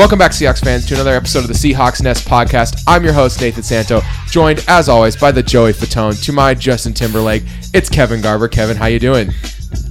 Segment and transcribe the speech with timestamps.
[0.00, 2.82] Welcome back, Seahawks fans, to another episode of the Seahawks Nest podcast.
[2.86, 6.24] I'm your host, Nathan Santo, joined as always by the Joey Fatone.
[6.24, 7.42] To my Justin Timberlake,
[7.74, 8.48] it's Kevin Garber.
[8.48, 9.30] Kevin, how you doing?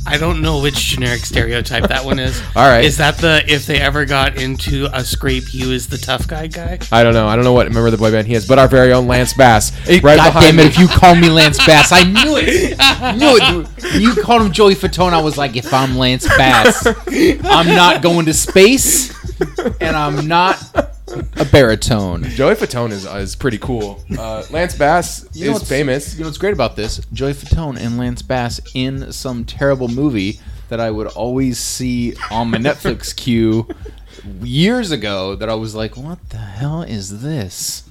[0.07, 2.41] I don't know which generic stereotype that one is.
[2.55, 2.83] All right.
[2.83, 6.47] Is that the if they ever got into a scrape, he was the tough guy
[6.47, 6.79] guy?
[6.91, 7.27] I don't know.
[7.27, 9.07] I don't know what member of the boy band he is, but our very own
[9.07, 10.63] Lance Bass, Hey, right God behind damn it!
[10.63, 10.69] me.
[10.69, 12.79] If you call me Lance Bass, I knew it.
[13.19, 14.01] Knew it.
[14.01, 16.87] You called him Joey Fatone, I was like, if I'm Lance Bass,
[17.43, 19.13] I'm not going to space,
[19.81, 20.57] and I'm not
[21.37, 22.23] a baritone.
[22.23, 24.03] Joey Fatone is, is pretty cool.
[24.17, 26.13] Uh, Lance Bass You know is what's- famous.
[26.15, 27.01] You know what's great about this?
[27.13, 32.51] Joey Fatone and Lance Bass in some terrible movie that I would always see on
[32.51, 33.67] my Netflix queue
[34.41, 35.35] years ago.
[35.35, 37.83] That I was like, what the hell is this?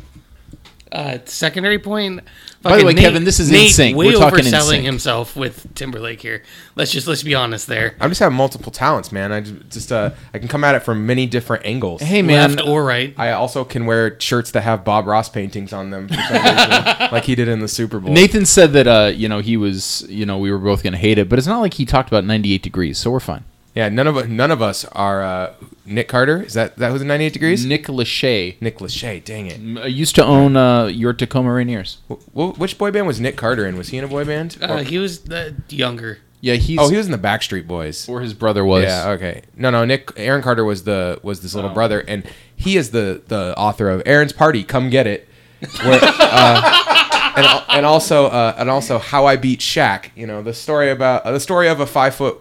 [0.93, 2.21] Uh, secondary point.
[2.69, 3.95] By the fucking way, Kevin, this is Nate NSYNC.
[3.95, 4.83] Way We're talking overselling NSYNC.
[4.83, 6.43] himself with Timberlake here.
[6.77, 7.97] Let's just let's be honest there.
[8.01, 9.33] I'm just having multiple talents, man.
[9.33, 12.03] I just, just uh, I can come at it from many different angles.
[12.03, 13.15] Hey man, Left or right.
[13.17, 16.49] I also can wear shirts that have Bob Ross paintings on them, for some reason,
[17.13, 18.13] like he did in the Super Bowl.
[18.13, 21.19] Nathan said that uh, you know he was you know we were both gonna hate
[21.19, 23.45] it, but it's not like he talked about 98 degrees, so we're fine.
[23.79, 25.55] Yeah, none of none of us are uh,
[25.87, 26.43] Nick Carter.
[26.43, 27.65] Is that that was in 98 degrees?
[27.65, 29.23] Nick Lachey Nick Lachey.
[29.25, 29.83] Dang it.
[29.83, 31.99] uh, used to own uh, your Tacoma Rainiers.
[32.09, 33.77] Wh- wh- which boy band was Nick Carter in?
[33.79, 34.59] Was he in a boy band?
[34.61, 36.19] Uh, Or- he was the younger.
[36.41, 38.09] Yeah, he's oh, he was in the Backstreet Boys.
[38.09, 38.83] or his brother was.
[38.85, 39.11] Yeah.
[39.11, 39.43] Okay.
[39.57, 39.85] No, no.
[39.85, 41.59] Nick Aaron Carter was the was this Oh.
[41.59, 42.25] little brother, and
[42.57, 44.65] he is the the author of Aaron's Party.
[44.65, 45.29] Come get it.
[45.85, 50.11] Where, uh, and, and also uh, and also how I beat Shaq.
[50.17, 52.39] You know the story about uh, the story of a five foot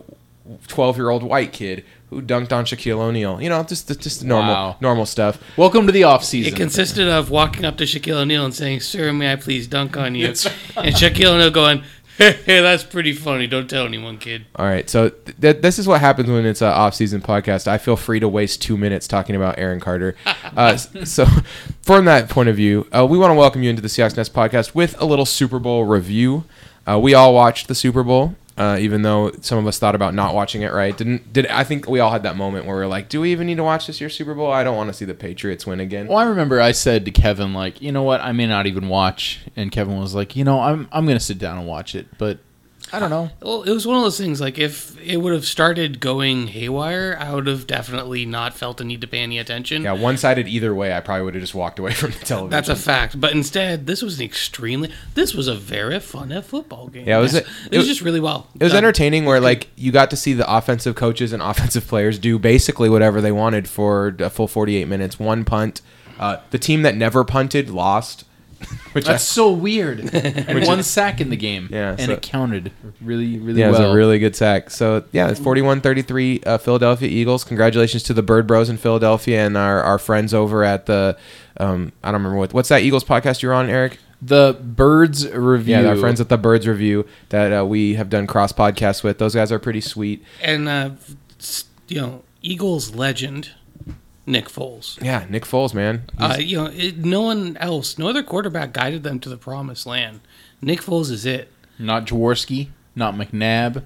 [0.68, 3.42] twelve year old white kid who dunked on Shaquille O'Neal.
[3.42, 4.76] You know just just normal Wow.
[4.82, 5.40] normal stuff.
[5.58, 6.54] Welcome to the off season.
[6.54, 9.98] It consisted of walking up to Shaquille O'Neal and saying, "Sir, may I please dunk
[9.98, 10.36] on you?" and
[10.96, 11.84] Shaquille O'Neal going,
[12.18, 13.46] "Hey, that's pretty funny.
[13.46, 16.62] Don't tell anyone, kid." All right, so th- th- this is what happens when it's
[16.62, 17.68] an off-season podcast.
[17.68, 20.16] I feel free to waste two minutes talking about Aaron Carter.
[20.56, 21.28] Uh, so,
[21.84, 24.34] from that point of view, uh, we want to welcome you into the Seahawks Nest
[24.34, 26.46] podcast with a little Super Bowl review.
[26.90, 30.14] Uh, we all watched the Super Bowl, uh, even though some of us thought about
[30.14, 30.74] not watching it.
[30.74, 30.98] Right?
[30.98, 31.32] Didn't?
[31.32, 33.48] Did I think we all had that moment where we are like, do we even
[33.48, 34.52] need to watch this year's Super Bowl?
[34.52, 36.08] I don't want to see the Patriots win again.
[36.08, 38.90] well, I remember I said to Kevin like, you know what, I may not even
[38.90, 42.08] watch, and Kevin was like, you know, I'm I'm gonna sit down and watch it,
[42.18, 42.40] but
[42.94, 43.30] I don't know.
[43.42, 44.40] Well, it was one of those things.
[44.40, 48.84] Like if it would have started going haywire, I would have definitely not felt a
[48.84, 49.84] need to pay any attention.
[49.84, 50.94] Yeah, one-sided either way.
[50.94, 52.50] I probably would have just walked away from the television.
[52.50, 53.20] That's a fact.
[53.20, 54.92] But instead, this was an extremely.
[55.16, 57.08] This was a very fun football game.
[57.08, 58.48] Yeah, it was It, a- it was just really well.
[58.60, 58.80] It was done.
[58.80, 62.90] entertaining where like you got to see the offensive coaches and offensive players do basically
[62.90, 65.20] whatever they wanted for a full 48 minutes.
[65.20, 65.82] One punt.
[66.20, 68.24] Uh, the team that never punted lost.
[68.94, 70.00] Which That's so weird.
[70.14, 73.72] and one sack in the game, Yeah, and so- it counted really really yeah, it
[73.72, 74.70] was a really good sack.
[74.70, 77.44] So yeah, it's 41-33 uh, Philadelphia Eagles.
[77.44, 81.18] Congratulations to the Bird Bros in Philadelphia and our, our friends over at the
[81.60, 84.00] um, I don't remember what what's that Eagles podcast you're on, Eric?
[84.22, 85.76] the Birds review.
[85.76, 89.20] Yeah, our friends at the Birds Review that uh, we have done cross podcasts with.
[89.20, 90.24] Those guys are pretty sweet.
[90.42, 90.92] And uh,
[91.88, 93.52] you know, Eagles legend
[94.28, 95.02] Nick Foles.
[95.02, 96.04] Yeah, Nick Foles, man.
[96.18, 99.88] Uh, you know, it, no one else, no other quarterback guided them to the promised
[99.88, 100.20] land.
[100.62, 101.52] Nick Foles is it.
[101.80, 103.86] not Jaworski, not McNabb,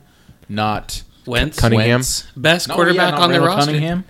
[0.50, 1.90] not Wentz, Cunningham.
[2.00, 2.28] Wentz.
[2.36, 3.72] best No, quarterback yeah, not on their Randall roster.
[3.72, 4.06] Cunningham.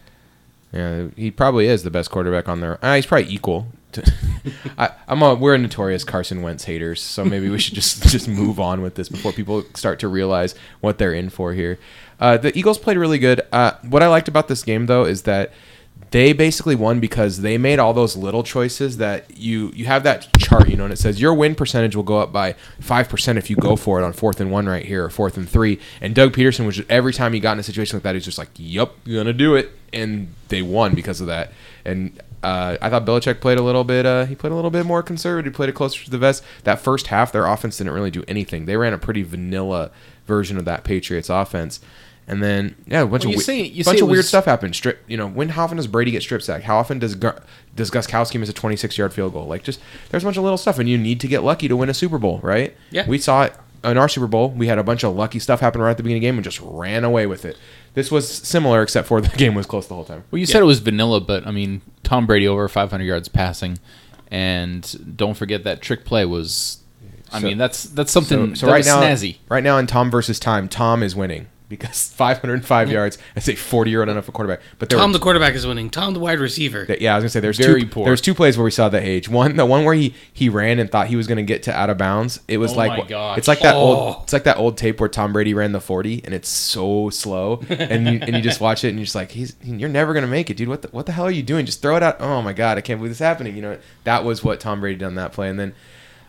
[0.71, 2.83] Yeah, he probably is the best quarterback on there.
[2.83, 3.67] Uh, he's probably equal.
[3.91, 4.13] To,
[4.77, 8.29] I, I'm a we're a notorious Carson Wentz haters, so maybe we should just just
[8.29, 11.77] move on with this before people start to realize what they're in for here.
[12.21, 13.41] Uh, the Eagles played really good.
[13.51, 15.51] Uh, what I liked about this game though is that
[16.11, 20.27] they basically won because they made all those little choices that you you have that
[20.38, 23.37] chart, you know, and it says your win percentage will go up by five percent
[23.37, 25.79] if you go for it on fourth and one right here or fourth and three.
[26.02, 28.25] And Doug Pederson was just, every time he got in a situation like that, he's
[28.25, 31.53] just like, "Yep, you're gonna do it," and they won because of that.
[31.85, 34.05] And uh, I thought Belichick played a little bit.
[34.05, 35.53] Uh, he played a little bit more conservative.
[35.53, 36.43] He played it closer to the vest.
[36.63, 38.66] That first half, their offense didn't really do anything.
[38.66, 39.91] They ran a pretty vanilla
[40.25, 41.79] version of that Patriots offense.
[42.28, 44.18] And then yeah, a bunch Well, of you we- say- you bunch say of weird
[44.20, 44.76] was- stuff happened.
[44.76, 46.64] Strip, you know, when how often does Brady get strip sacked?
[46.64, 47.34] How often does Gu-
[47.76, 49.47] does Gostkowski miss a 26 yard field goal?
[49.47, 49.79] Like, just
[50.09, 51.94] there's a bunch of little stuff, and you need to get lucky to win a
[51.94, 52.76] Super Bowl, right?
[52.91, 53.06] Yeah.
[53.08, 53.53] We saw it
[53.84, 54.50] in our Super Bowl.
[54.52, 56.35] We had a bunch of lucky stuff happen right at the beginning of the game
[56.38, 57.58] and just ran away with it.
[57.96, 60.23] This was similar, except for the game was close the whole time.
[60.32, 63.79] Well, you said it was vanilla, but I mean, Tom Brady over 500 yards passing,
[64.29, 66.78] and don't forget that trick play was.
[67.34, 69.38] I So- mean, that's that's something So, so that right was now, snazzy.
[69.50, 71.47] right now in Tom versus time, Tom is winning.
[71.72, 74.62] Because 505 yards as say 40 year old NFL quarterback.
[74.78, 75.90] But there Tom were the quarterback is winning.
[75.90, 76.85] Tom the wide receiver.
[76.85, 78.06] that- yeah, I was gonna say there's Very two poor.
[78.06, 79.28] there's two plays where we saw the age.
[79.28, 81.90] One, the one where he he ran and thought he was gonna get to out
[81.90, 82.40] of bounds.
[82.47, 83.38] It was Oh like my gosh.
[83.40, 83.79] it's like that Oh.
[83.79, 87.09] old it's like that old tape where Tom Brady ran the 40 and it's so
[87.09, 90.14] slow and you, and you just watch it and you're just like he's you're never
[90.14, 90.68] gonna make it, dude.
[90.70, 91.66] What the, what the hell are you doing?
[91.66, 92.18] Just throw it out.
[92.20, 93.56] Oh my god, I can't believe this is happening.
[93.56, 95.73] You know that was what Tom Brady done that play, and then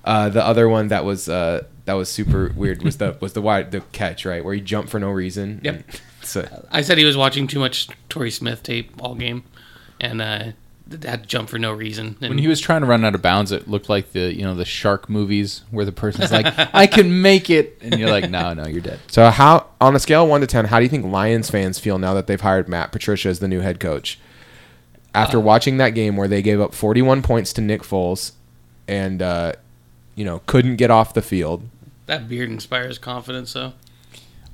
[0.05, 3.43] uh, the other one that was uh, that was super weird was the was the
[3.43, 5.61] wide the catch right where he jumped for no reason.
[5.63, 5.85] Yep.
[6.25, 9.43] So, I said he was watching too much Torrey Smith tape all game,
[10.01, 10.53] and uh,
[11.05, 12.17] had to jump for no reason.
[12.21, 14.43] And When he was trying to run out of bounds, it looked like the you
[14.43, 18.31] know the shark movies where the person's like, "I can make it," and you're like,
[18.31, 20.85] "No, no, you're dead." so how on a scale of one to ten, how do
[20.85, 23.81] you think Lions fans feel now that they've hired Matt Patricia as the new head
[23.81, 24.19] coach?
[25.15, 28.33] After watching that game where they gave up 41 points to Nick Foles,
[28.89, 29.53] and uh,
[30.15, 31.69] you know couldn't get off the field.
[32.07, 33.73] that beard inspires confidence, though.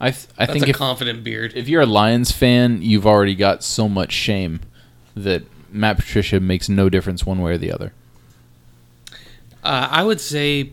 [0.00, 1.52] I th- I That's think a if confident beard.
[1.56, 4.60] if you're a Lions fan, you've already got so much shame
[5.16, 7.92] that Matt Patricia makes no difference one way or the other.
[9.64, 10.72] Uh, I would say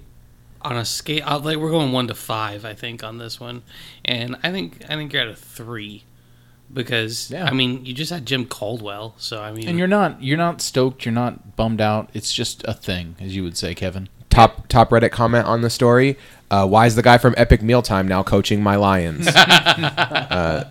[0.61, 3.63] on a scale, uh, like we're going one to five, I think on this one,
[4.03, 6.03] and I think I think you're at a three
[6.71, 7.45] because Yeah.
[7.45, 10.61] I mean you just had Jim Caldwell, so I mean And you're not you're not
[10.61, 12.09] stoked, you're not bummed out.
[12.13, 14.07] It's just a thing, as you would say, Kevin.
[14.35, 16.17] Top top Reddit comment on the story.
[16.51, 19.27] Uh, why is the guy from Epic Mealtime now coaching my Lions?
[19.35, 20.69] uh,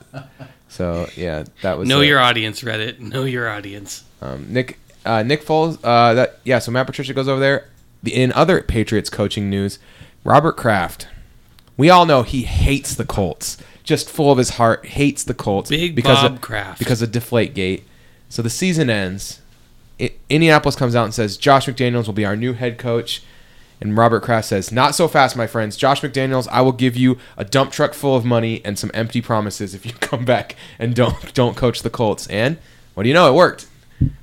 [0.69, 3.01] so yeah, that was know uh, your audience, Reddit.
[3.01, 4.05] Know your audience.
[4.21, 5.79] Um, Nick uh, Nick Foles.
[5.83, 6.59] Uh, that yeah.
[6.59, 7.69] So Matt Patricia goes over there.
[8.05, 9.79] In other Patriots coaching news,
[10.25, 11.09] Robert Kraft.
[11.77, 13.57] We all know he hates the Colts.
[13.83, 16.79] Just full of his heart, hates the Colts Big because Bob of, Kraft.
[16.79, 17.85] because of Deflate Gate.
[18.29, 19.41] So the season ends.
[20.01, 23.23] I, Indianapolis comes out and says Josh McDaniels will be our new head coach.
[23.85, 25.77] And Robert Kraft says, "Not so fast, my friends.
[25.77, 29.21] Josh McDaniels, I will give you a dump truck full of money and some empty
[29.21, 32.57] promises if you come back and don't don't coach the Colts." And
[32.95, 33.29] what do you know?
[33.29, 33.67] It worked.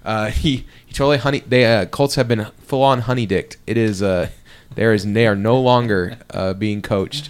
[0.03, 1.43] Uh, he he totally honey.
[1.47, 3.57] They uh, Colts have been full on honey dicked.
[3.67, 4.29] It is uh,
[4.73, 7.29] there is they are no longer uh, being coached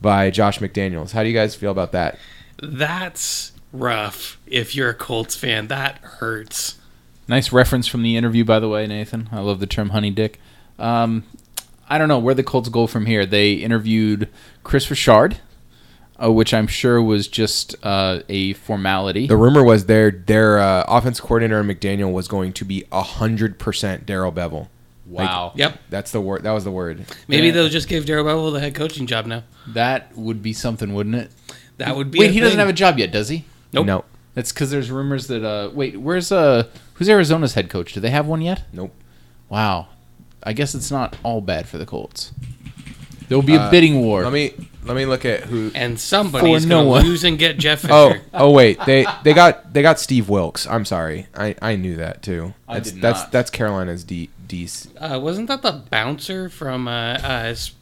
[0.00, 1.12] by Josh McDaniels.
[1.12, 2.18] How do you guys feel about that?
[2.62, 4.40] That's rough.
[4.46, 6.76] If you're a Colts fan, that hurts.
[7.28, 9.28] Nice reference from the interview, by the way, Nathan.
[9.30, 10.40] I love the term honey dick.
[10.78, 11.24] Um,
[11.88, 13.24] I don't know where the Colts go from here.
[13.26, 14.28] They interviewed
[14.64, 15.38] Kris Richard,
[16.22, 19.26] uh, which I'm sure was just uh, a formality.
[19.26, 24.04] The rumor was their their uh, offense coordinator McDaniel was going to be hundred percent
[24.06, 24.68] Darrell Bevell.
[25.06, 25.52] wow.
[25.54, 25.78] Yep.
[25.90, 26.42] That's the word.
[26.42, 27.04] That was the word.
[27.28, 27.52] Maybe Yeah.
[27.52, 29.44] they'll just give Darrell Bevell the head coaching job now.
[29.68, 31.30] That would be something, wouldn't it?
[31.78, 32.18] That would be.
[32.18, 33.44] Wait, a he doesn't have a job yet, does he?
[33.72, 33.86] Nope.
[33.86, 34.04] No.
[34.34, 35.44] That's because there's rumors that.
[35.44, 37.92] Uh, wait, where's uh, who's Arizona's head coach?
[37.92, 38.64] Do they have one yet?
[38.72, 38.92] Nope.
[39.48, 39.88] Wow.
[40.46, 42.32] I guess it's not all bad for the Colts.
[43.28, 44.22] There will be a Uh, bidding war.
[44.22, 44.54] Let me
[44.84, 45.72] let me look at who.
[45.74, 47.04] And somebody's For no gonna one.
[47.04, 47.92] lose and get Jeff Fisher.
[47.92, 50.66] Oh oh wait they they got they got Steve Wilks.
[50.66, 51.26] I'm sorry.
[51.34, 52.54] I, I knew that too.
[52.68, 53.32] I That's did that's not.
[53.32, 54.68] that's Carolina's D D.
[55.00, 57.18] Uh, wasn't that the bouncer from uh, uh,
[57.50, 57.72] S-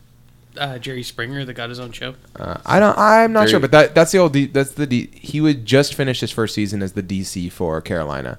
[0.56, 2.14] uh, Jerry Springer that got his own show?
[2.37, 2.96] Uh, I don't.
[2.96, 4.32] I'm not Very- sure, but that that's the old.
[4.32, 5.10] D, that's the D.
[5.12, 8.38] He would just finish his first season as the DC for Carolina.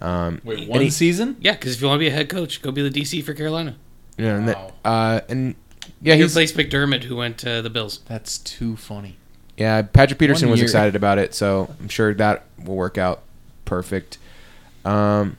[0.00, 1.36] Um, Wait, and one he- season?
[1.40, 3.34] Yeah, because if you want to be a head coach, go be the DC for
[3.34, 3.76] Carolina.
[4.16, 5.54] Yeah, know, and, that- uh, and
[6.00, 8.00] yeah, He replaced McDermott, who went to the Bills.
[8.06, 9.16] That's too funny.
[9.56, 9.82] yeah.
[9.82, 13.22] Patrick Peterson was excited about it, so I'm sure that will work out
[13.64, 14.18] perfect.
[14.84, 15.36] Um,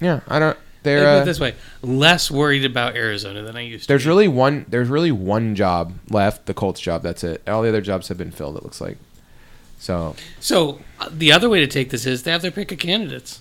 [0.00, 0.58] yeah, I don't.
[0.82, 3.88] They're put it uh, this way: less worried about Arizona than I used to.
[3.88, 4.64] There's really one.
[4.68, 6.46] There's really one job left.
[6.46, 7.02] The Colts job.
[7.02, 7.46] That's it.
[7.46, 8.56] All the other jobs have been filled.
[8.56, 8.96] It looks like.
[9.78, 12.78] So so uh, the other way to take this is they have their pick of
[12.78, 13.40] candidates.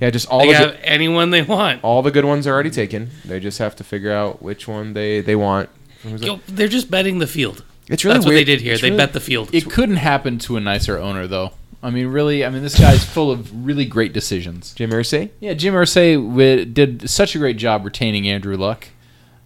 [0.00, 1.82] Yeah, just all They the have good, anyone they want.
[1.84, 3.10] all the good ones are already taken.
[3.24, 5.68] They just have to figure out which one they they want.
[6.04, 7.64] Yo, they're just betting the field.
[7.88, 8.40] It's really That's what weird.
[8.46, 8.72] they did here.
[8.72, 9.50] It's They really- bet the field.
[9.52, 11.52] It couldn't happen to a nicer owner, though.
[11.82, 12.44] I mean, really.
[12.44, 14.72] I mean, this guy's full of really great decisions.
[14.74, 15.30] Jim Irsay.
[15.40, 18.88] Yeah, Jim Irsay wi- did such a great job retaining Andrew Luck.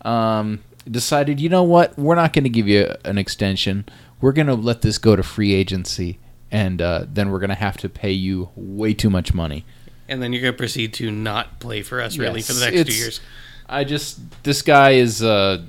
[0.02, 1.98] Um, decided, you know what?
[1.98, 3.86] We're not going to give you an extension.
[4.20, 6.18] We're going to let this go to free agency,
[6.50, 9.64] and uh, then we're going to have to pay you way too much money.
[10.08, 12.70] And then you're going to proceed to not play for us really Yes, for the
[12.70, 13.20] next two years.
[13.68, 15.22] I just this guy is.
[15.22, 15.62] Uh,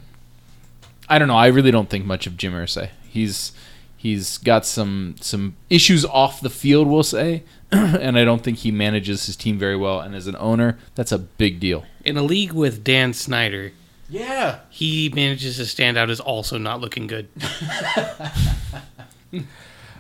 [1.07, 1.37] I don't know.
[1.37, 2.89] I really don't think much of Jim Irsay.
[3.07, 3.51] He's
[3.95, 8.71] he's got some some issues off the field, we'll say, and I don't think he
[8.71, 9.99] manages his team very well.
[9.99, 11.85] And as an owner, that's a big deal.
[12.03, 13.71] In a league with Dan Snyder,
[14.09, 14.59] Yeah.
[14.69, 17.27] he manages to stand out as also not looking good.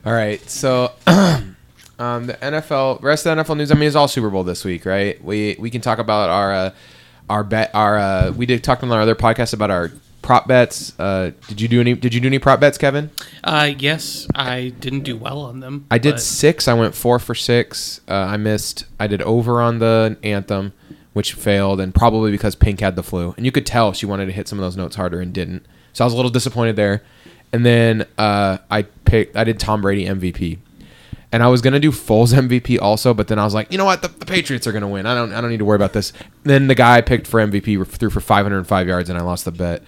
[0.05, 0.91] All right, so
[1.99, 3.71] um, the NFL, rest of the NFL news.
[3.71, 5.21] I mean, it's all Super Bowl this week, right?
[5.23, 6.71] We we can talk about our uh,
[7.29, 7.71] our bet.
[7.73, 10.97] Our uh, we did talk on our other podcast about our prop bets.
[10.99, 11.93] Uh, did you do any?
[11.93, 13.11] Did you do any prop bets, Kevin?
[13.43, 15.85] Uh, yes, I didn't do well on them.
[15.89, 16.67] I did but- six.
[16.67, 18.01] I went four for six.
[18.07, 18.85] Uh, I missed.
[18.99, 20.73] I did over on the anthem,
[21.13, 24.25] which failed, and probably because Pink had the flu, and you could tell she wanted
[24.25, 25.65] to hit some of those notes harder and didn't.
[25.93, 27.03] So I was a little disappointed there.
[27.53, 29.37] And then uh, I picked.
[29.37, 30.57] I did Tom Brady MVP,
[31.35, 33.83] and I was gonna do Foles MVP also, but then I was like, you know
[33.83, 35.05] what, the, the Patriots are gonna win.
[35.05, 35.33] I don't.
[35.33, 36.13] I don't need to worry about this.
[36.43, 39.51] Then the guy I picked for MVP threw for 505 yards, and I lost the
[39.51, 39.83] bet.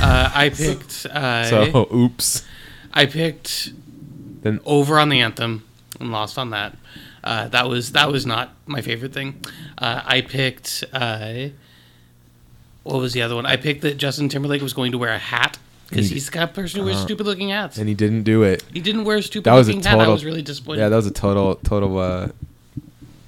[0.00, 1.04] Uh, I picked.
[1.06, 2.46] Uh, So oops.
[2.92, 3.72] I picked
[4.42, 5.64] Then over on the anthem
[5.98, 6.76] and lost on that.
[7.24, 9.42] Uh, that was that was not my favorite thing.
[9.76, 10.84] Uh, I picked.
[10.92, 11.48] Uh,
[12.84, 13.46] what was the other one?
[13.46, 16.32] I picked that Justin Timberlake was going to wear a hat because He- he's the
[16.32, 17.06] kind of person who wears uh-huh.
[17.06, 17.78] stupid looking hats.
[17.78, 18.64] and he didn't do it.
[18.72, 20.00] He didn't wear a stupid That was a looking hat.
[20.00, 20.80] I was really disappointed.
[20.80, 21.98] Yeah, that was a total total.
[21.98, 22.28] Uh,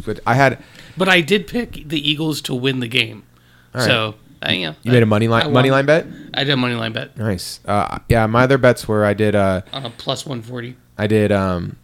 [0.05, 0.63] but I had
[0.97, 3.25] but I did pick the Eagles to win the game.
[3.75, 3.87] All right.
[3.87, 6.07] So uh, yeah, you made a money line money line bet.
[6.35, 7.61] I did a money line bet Nice.
[7.65, 10.77] Uh, yeah, my other bets were I did uh, on a plus one forty.
[10.99, 11.77] I did um,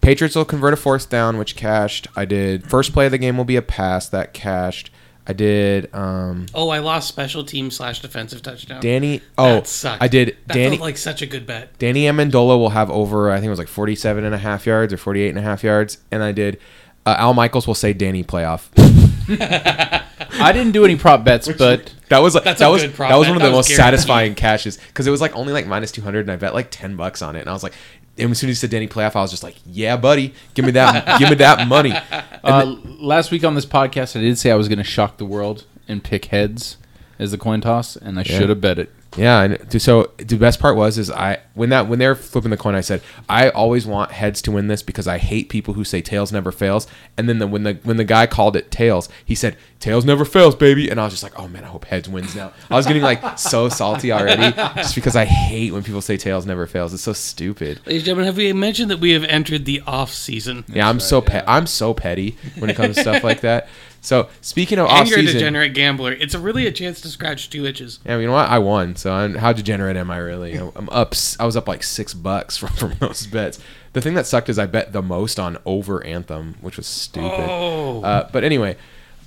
[0.00, 2.08] Patriots will convert a fourth down, which cashed.
[2.16, 4.90] I did first play of the game will be a pass that cashed.
[5.30, 8.80] I did um, Oh, I lost special team slash defensive touchdown.
[8.82, 9.22] Danny.
[9.38, 10.02] Oh, that sucked.
[10.02, 10.76] I did That Danny.
[10.76, 11.78] felt like such a good bet.
[11.78, 14.92] Danny Amendola will have over I think it was like 47 and a half yards
[14.92, 16.58] or 48 and a half yards, and I did.
[17.06, 18.68] Uh, Al Michaels will say Danny playoff.
[20.42, 23.36] I didn't do any prop bets, but That was like that was that was one
[23.36, 23.76] of That the most guaranteed.
[23.76, 26.68] satisfying cashes because it was like only like minus two hundred, and I bet like
[26.70, 27.72] ten bucks on it, and I was like,
[28.18, 30.64] and as soon as he said Danny playoff, I was just like, yeah, buddy, give
[30.64, 31.92] me that, give me that money.
[32.42, 35.26] Uh, last week on this podcast, I did say I was going to shock the
[35.26, 36.78] world and pick heads
[37.18, 38.38] as the coin toss, and I Yeah.
[38.38, 38.90] should have bet it.
[39.16, 42.50] Yeah, and so the best part was is I when that when they were flipping
[42.50, 45.74] the coin, I said I always want heads to win this because I hate people
[45.74, 46.86] who say tails never fails.
[47.16, 50.24] And then the, when the when the guy called it tails, he said tails never
[50.24, 50.88] fails, baby.
[50.88, 52.52] And I was just like, oh man, I hope heads wins now.
[52.70, 56.46] I was getting like so salty already just because I hate when people say tails
[56.46, 56.94] never fails.
[56.94, 57.80] It's so stupid.
[57.86, 60.64] Ladies and gentlemen, have we mentioned that we have entered the off season?
[60.68, 63.68] Yeah, I'm so pe- I'm so petty when it comes to stuff like that.
[64.00, 66.12] So speaking of And off you're a season, degenerate gambler.
[66.12, 68.00] It's a really a chance to scratch two itches.
[68.04, 68.48] yeah, you know what?
[68.48, 68.96] I won.
[68.96, 70.54] So I'm, how degenerate am I really?
[70.56, 71.14] I'm up.
[71.38, 73.58] I was up like six bucks from, from those bets.
[73.92, 77.28] The thing that sucked is I bet the most on over Anthem, which was stupid.
[77.28, 78.02] Oh.
[78.02, 78.76] Uh, but anyway,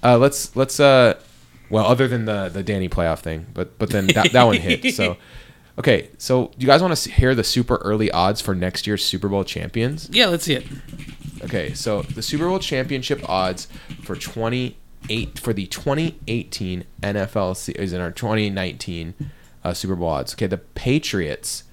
[0.04, 1.20] uh, let's let's uh,
[1.70, 4.94] well, other than the the Danny playoff thing, but but then that, that one hit.
[4.96, 5.18] So
[5.78, 9.04] okay, so do you guys want to hear the super early odds for next year's
[9.04, 10.10] Super Bowl champions?
[10.12, 10.66] Yeah, let's see it.
[11.44, 13.68] Okay, so the Super Bowl championship odds
[14.04, 19.14] for 28 for the 2018 NFL season or 2019
[19.64, 20.34] uh, Super Bowl odds.
[20.34, 21.64] Okay, the Patriots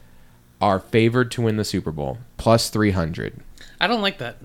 [0.61, 3.41] are favored to win the Super Bowl plus 300.
[3.81, 4.37] I don't like that.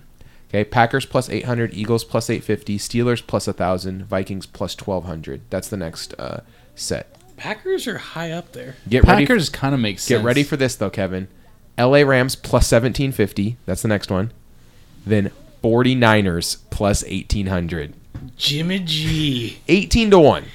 [0.49, 5.41] Okay, Packers plus 800, Eagles plus 850, Steelers plus 1000, Vikings plus 1200.
[5.49, 6.41] That's the next uh,
[6.75, 7.14] set.
[7.37, 8.75] Packers are high up there.
[8.87, 10.19] Get ready Packers kind of makes sense.
[10.19, 11.27] Get ready for this though, Kevin.
[11.77, 13.57] LA Rams plus 1750.
[13.65, 14.31] That's the next one.
[15.05, 15.31] Then
[15.63, 17.93] 49ers plus 1800.
[18.37, 19.59] Jimmy G.
[19.67, 20.45] 18 to 1.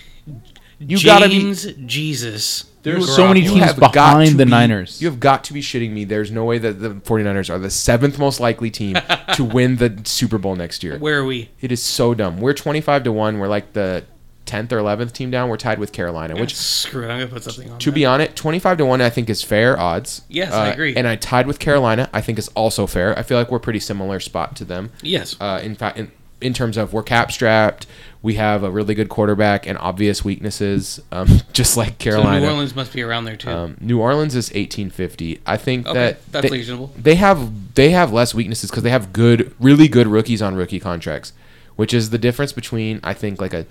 [0.79, 1.55] You gotta be.
[1.87, 2.65] Jesus.
[2.83, 5.03] There's so many teams behind the be- Niners.
[5.03, 6.05] You have got to be shitting me.
[6.05, 8.97] There's no way that the 49ers are the seventh most likely team
[9.35, 10.99] to win the Super Bowl next year.
[10.99, 11.51] Where are we?
[11.61, 12.41] It is so dumb.
[12.41, 13.39] We're 25 to 1.
[13.39, 14.05] We're like the
[14.50, 15.49] 10th or 11th team down.
[15.49, 17.11] We're tied with Carolina, which Screw it.
[17.11, 17.78] I'm gonna put something on.
[17.78, 17.95] to that.
[17.95, 20.23] be honest, 25 to 1 I think is fair odds.
[20.28, 20.97] Yes, I agree.
[20.97, 22.11] And I tied with Carolina.
[22.12, 23.19] I think is also fair.
[23.19, 24.90] I feel like we're pretty similar spot to them.
[25.02, 25.37] yes.
[25.40, 27.87] Uh, in fact, in, in terms of we're cap strapped,
[28.23, 32.40] we have a really good quarterback and obvious weaknesses, um, just like so Carolina.
[32.40, 33.50] New Orleans must be around there too.
[33.50, 35.40] Um, New Orleans is 1850.
[35.47, 36.92] I think okay, that that's they, reasonable.
[36.97, 40.80] they have they have less weaknesses because they have good, really good rookies on rookie
[40.80, 41.33] contracts,
[41.76, 43.66] which is the difference between I think like a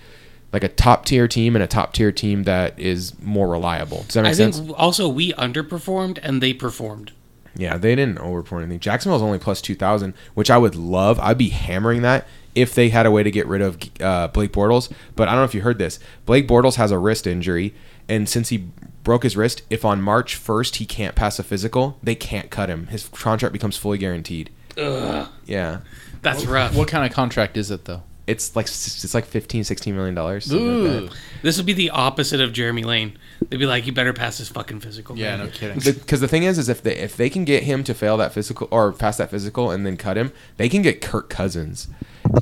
[0.52, 4.02] like a top tier team and a top tier team that is more reliable.
[4.04, 4.58] Does that make I sense?
[4.58, 7.12] think also we underperformed and they performed.
[7.56, 8.80] Yeah, they didn't overperform anything.
[8.80, 11.18] Jacksonville's only plus two thousand, which I would love.
[11.20, 14.52] I'd be hammering that if they had a way to get rid of uh, Blake
[14.52, 14.90] Bortles.
[15.16, 15.98] But I don't know if you heard this.
[16.26, 17.74] Blake Bortles has a wrist injury,
[18.08, 18.68] and since he
[19.02, 22.68] broke his wrist, if on March first he can't pass a physical, they can't cut
[22.68, 22.86] him.
[22.88, 24.50] His contract becomes fully guaranteed.
[24.78, 25.80] Ugh, Yeah,
[26.22, 26.74] that's rough.
[26.76, 28.02] What kind of contract is it though?
[28.30, 30.46] It's like it's like 15 16 million dollars.
[30.46, 31.12] something like.
[31.42, 33.18] This would be the opposite of Jeremy Lane.
[33.48, 35.78] They'd be like, "You better pass this fucking physical." Yeah, man." no kidding.
[35.78, 38.32] Because the, thing is, is if they if they can get him to fail that
[38.32, 41.88] physical or pass that physical and then cut him, they can get Kirk Cousins,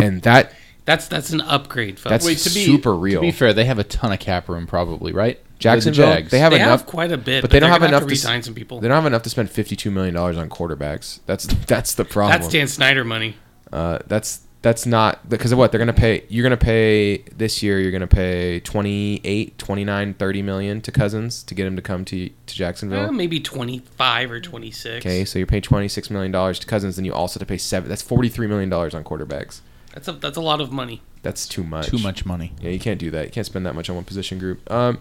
[0.01, 0.53] and that
[0.85, 2.11] That's that's an upgrade, folks.
[2.11, 3.21] That's Wait, to be super real.
[3.21, 5.39] To be fair, they have a ton of cap room, probably, right?
[5.59, 6.31] Jacksonville, The Jags.
[6.31, 6.81] they have they enough.
[6.81, 8.43] have quite a bit, but they don't they're have gonna enough to to s- resign
[8.45, 8.81] some people.
[8.81, 11.21] They don't have enough to spend fifty-two million dollars on quarterbacks.
[11.27, 12.41] That's that's the problem.
[12.41, 13.37] That's Dan Snyder money.
[13.73, 16.25] uh, that's that's not because of what they're going to pay.
[16.29, 17.79] You're going to pay this year.
[17.79, 22.05] You're going to pay 28, 29, 30 million to Cousins to get him to come
[22.07, 23.07] to to Jacksonville.
[23.07, 25.07] Uh, maybe 25 or 26.
[25.07, 27.59] Okay, so you're paying 26 million dollars to Cousins, then you also have to pay
[27.59, 27.89] seven.
[27.89, 29.61] That's 43 million dollars on quarterbacks.
[29.95, 31.03] That's a that's a lot of money.
[31.23, 31.89] That's too much.
[31.89, 32.53] Too much money.
[32.61, 33.27] Yeah, you can't do that.
[33.27, 34.71] You can't spend that much on one position group.
[34.71, 34.99] Um,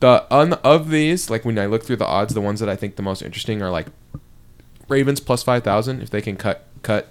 [0.00, 2.76] the un, of these, like when I look through the odds, the ones that I
[2.76, 3.86] think the most interesting are like
[4.88, 7.08] Ravens plus five thousand if they can cut cut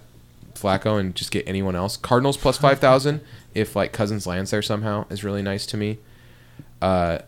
[0.56, 1.98] Flacco and just get anyone else.
[1.98, 3.22] Cardinals plus five thousand
[3.54, 6.00] if like Cousins lands there somehow is really nice to me.
[6.82, 7.20] Uh,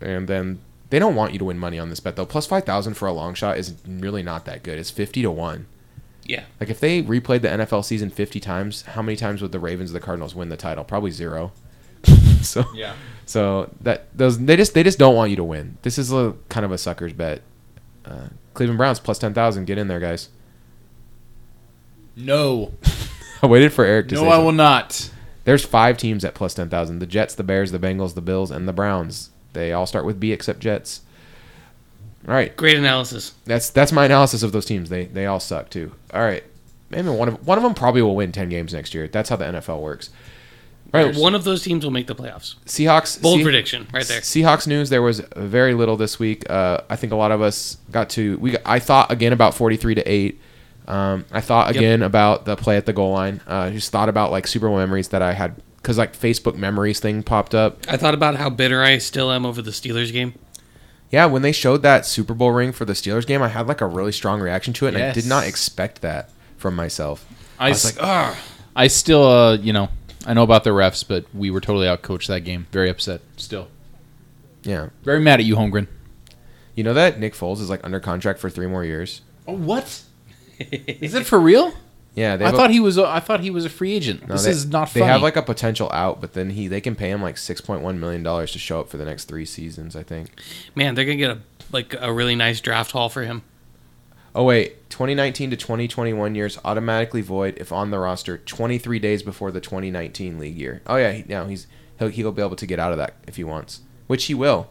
[0.00, 2.26] and then they don't want you to win money on this bet though.
[2.26, 4.78] Plus five thousand for a long shot is really not that good.
[4.78, 5.66] It's fifty to one.
[6.24, 6.44] Yeah.
[6.60, 9.90] Like if they replayed the NFL season 50 times, how many times would the Ravens
[9.90, 10.84] or the Cardinals win the title?
[10.84, 11.50] Probably zero.
[12.42, 12.94] so Yeah.
[13.26, 15.78] so that those they just they just don't want you to win.
[15.82, 17.42] This is a kind of a sucker's bet.
[18.04, 19.64] Uh, Cleveland Browns plus 10,000.
[19.64, 20.28] Get in there, guys.
[22.16, 22.72] No.
[23.42, 25.10] I waited for Eric to No, say I will not.
[25.44, 27.00] There's five teams at plus 10,000.
[27.00, 29.30] The Jets, the Bears, the Bengals, the Bills, and the Browns.
[29.52, 31.00] They all start with B except Jets.
[32.28, 32.56] All right.
[32.56, 33.34] Great analysis.
[33.44, 34.88] That's that's my analysis of those teams.
[34.88, 35.92] They they all suck too.
[36.14, 36.44] All right,
[36.88, 39.08] maybe one of one of them probably will win ten games next year.
[39.08, 40.10] That's how the NFL works.
[40.94, 42.54] All right, One of those teams will make the playoffs.
[42.66, 43.20] Seahawks.
[43.20, 44.20] Bold Se- prediction right there.
[44.20, 44.88] Seahawks news.
[44.90, 46.48] There was very little this week.
[46.48, 48.36] Uh, I think a lot of us got to.
[48.38, 50.40] We I thought again about forty three to eight.
[50.88, 51.76] Um, I thought Yep.
[51.76, 53.40] again about the play at the goal line.
[53.46, 57.00] Uh, just thought about like Super Bowl memories that I had because like Facebook memories
[57.00, 57.78] thing popped up.
[57.88, 60.34] I thought about how bitter I still am over the Steelers game.
[61.10, 63.80] Yeah, when they showed that Super Bowl ring for the Steelers game, I had like
[63.80, 67.26] a really strong reaction to it, and I did not expect that from myself.
[67.58, 68.38] I, I was s- like, ah.
[68.74, 69.88] I still, uh, you know,
[70.26, 72.66] I know about the refs, but we were totally outcoached that game.
[72.72, 73.20] Very upset.
[73.36, 73.68] Still,
[74.62, 74.88] Yeah.
[75.04, 75.86] very mad at you, Holmgren.
[76.74, 79.20] You know that Nick Foles is like under contract for three more years?
[79.46, 80.02] Oh, what?
[80.70, 81.72] Is it for real?
[82.14, 82.98] Yeah, they I have a- thought he was.
[82.98, 84.28] A, I thought he was a free agent.
[84.28, 84.94] no, this they, is not fair.
[84.94, 85.12] They funny.
[85.12, 87.80] have like a potential out, but then he they can pay him like six point
[87.82, 89.96] one million dollars to show up for the next three seasons.
[89.96, 90.28] I think.
[90.74, 91.38] Man, they're gonna get a
[91.72, 93.42] like a really nice draft haul for him.
[94.34, 99.50] Oh wait, 2019 to 2021 years automatically void if on the roster 23 days before
[99.50, 100.80] the 2019 league year.
[100.86, 101.66] Oh yeah, he, now he's
[101.98, 104.68] he'll he'll be able to get out of that if he wants, which he will.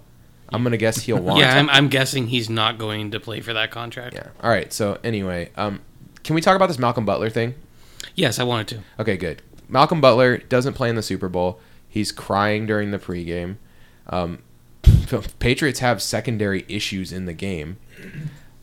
[0.51, 1.39] I'm gonna guess he'll want.
[1.39, 4.15] Yeah, I'm, I'm guessing he's not going to play for that contract.
[4.15, 4.27] Yeah.
[4.41, 4.71] All right.
[4.73, 5.81] So anyway, um,
[6.23, 7.55] can we talk about this Malcolm Butler thing?
[8.15, 9.01] Yes, I wanted to.
[9.01, 9.41] Okay, good.
[9.69, 11.59] Malcolm Butler doesn't play in the Super Bowl.
[11.87, 13.55] He's crying during the pregame.
[14.07, 14.39] Um,
[15.39, 17.77] Patriots have secondary issues in the game.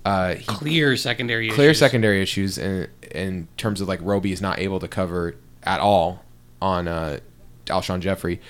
[0.05, 1.79] Uh, he, Clear secondary clear issues.
[1.81, 6.25] secondary issues in in terms of like Roby is not able to cover at all
[6.63, 7.19] on uh,
[7.67, 8.41] Alshon Jeffery.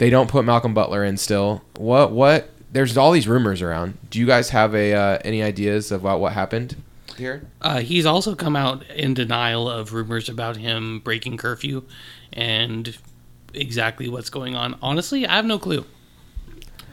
[0.00, 1.60] They don't put Malcolm Butler in still.
[1.76, 2.48] What what?
[2.72, 3.98] There's all these rumors around.
[4.08, 6.82] Do you guys have a uh, any ideas about what happened
[7.18, 7.42] here?
[7.60, 11.82] Uh, he's also come out in denial of rumors about him breaking curfew
[12.32, 12.96] and
[13.52, 14.78] exactly what's going on.
[14.80, 15.84] Honestly, I have no clue.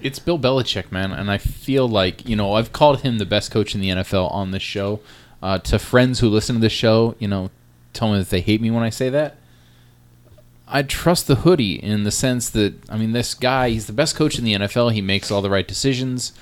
[0.02, 3.52] It's Bill Belichick, man, and I feel like you know I've called him the best
[3.52, 5.00] coach in the NFL on this show.
[5.42, 7.52] Uh, to friends who listen to this show, you know,
[7.94, 9.38] tell me that they hate me when I say that.
[10.68, 14.16] I trust the hoodie in the sense that I mean, this guy, he's the best
[14.16, 14.92] coach in the NFL.
[14.92, 16.34] He makes all the right decisions.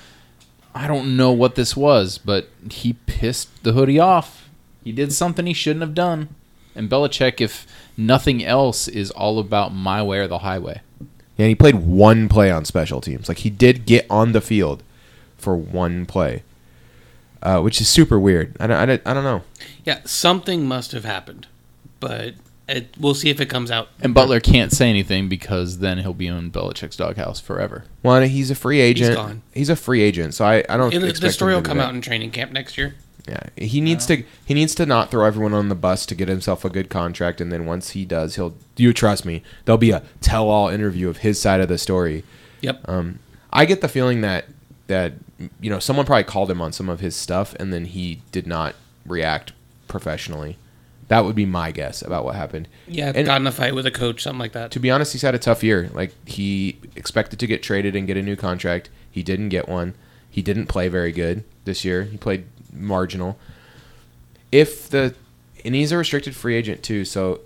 [0.74, 4.48] I don't know what this was, but he pissed the hoodie off.
[4.84, 6.28] He did something he shouldn't have done.
[6.74, 10.82] And Belichick, if nothing else, is all about my way or the highway.
[11.36, 13.28] Yeah, and he played one play on special teams.
[13.28, 14.82] Like he did get on the field
[15.38, 16.42] for one play,
[17.42, 18.56] uh, which is super weird.
[18.60, 19.42] I don't, I don't, I don't know.
[19.84, 21.46] Yeah, something must have happened,
[22.00, 22.34] but
[22.68, 23.88] it, we'll see if it comes out.
[24.00, 27.84] And Butler can't say anything because then he'll be in Belichick's doghouse forever.
[28.02, 29.10] Well, he's a free agent.
[29.10, 29.42] He's gone.
[29.54, 30.92] He's a free agent, so I, I don't.
[30.92, 32.94] It- expect the story him will come out in training camp next year.
[33.28, 34.22] Yeah, he needs to.
[34.44, 37.40] He needs to not throw everyone on the bus to get himself a good contract,
[37.40, 38.54] and then once he does, he'll.
[38.76, 39.42] You trust me?
[39.64, 42.22] There'll be a tell-all interview of his side of the story.
[42.60, 42.82] Yep.
[42.88, 43.18] Um,
[43.52, 44.46] I get the feeling that
[44.86, 45.14] that
[45.60, 48.46] you know someone probably called him on some of his stuff, and then he did
[48.46, 49.52] not react
[49.88, 50.56] professionally.
[51.08, 52.68] That would be my guess about what happened.
[52.88, 54.72] yeah, and- got in a fight with a coach, something like that.
[54.72, 55.88] To be honest, he's had a tough year.
[55.92, 58.90] Like he expected to get traded and get a new contract.
[59.10, 59.94] He didn't get one.
[60.30, 62.04] He didn't play very good this year.
[62.04, 63.38] He played marginal.
[64.52, 65.14] If the
[65.64, 67.40] and he's a restricted free agent too, so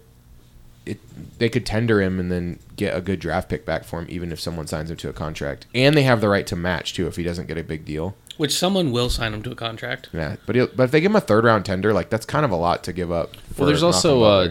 [0.87, 0.99] it
[1.39, 4.33] they could tender him and then get a good draft pick back for him, even
[4.33, 5.67] if someone signs him to a contract.
[5.75, 8.17] And they have the right to match too if he doesn't get a big deal.
[8.41, 10.09] Which someone will sign him to a contract.
[10.15, 12.43] Yeah, but he'll, but if they give him a third round tender, like that's kind
[12.43, 13.37] of a lot to give up.
[13.37, 14.51] for Well, there's also uh,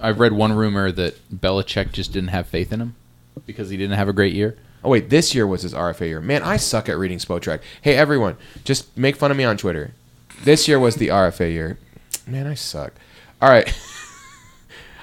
[0.00, 2.94] I've read one rumor that Belichick just didn't have faith in him
[3.44, 4.56] because he didn't have a great year.
[4.82, 6.20] Oh wait, this year was his RFA year.
[6.22, 7.60] Man, I suck at reading Spotrac.
[7.82, 9.92] Hey everyone, just make fun of me on Twitter.
[10.42, 11.78] This year was the RFA year.
[12.26, 12.94] Man, I suck.
[13.42, 13.70] All right.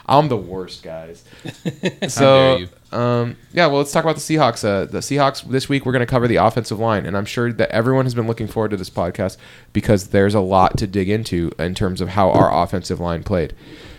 [0.05, 1.23] I'm the worst, guys.
[1.63, 2.97] dare so, you.
[2.97, 4.63] um, yeah, well, let's talk about the Seahawks.
[4.63, 7.53] Uh, the Seahawks this week we're going to cover the offensive line, and I'm sure
[7.53, 9.37] that everyone has been looking forward to this podcast
[9.71, 13.53] because there's a lot to dig into in terms of how our offensive line played.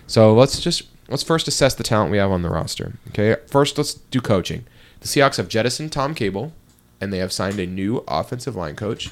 [0.06, 2.94] So let's just let's first assess the talent we have on the roster.
[3.08, 4.64] Okay, first let's do coaching.
[5.00, 6.52] The Seahawks have jettisoned Tom Cable,
[7.00, 9.10] and they have signed a new offensive line coach.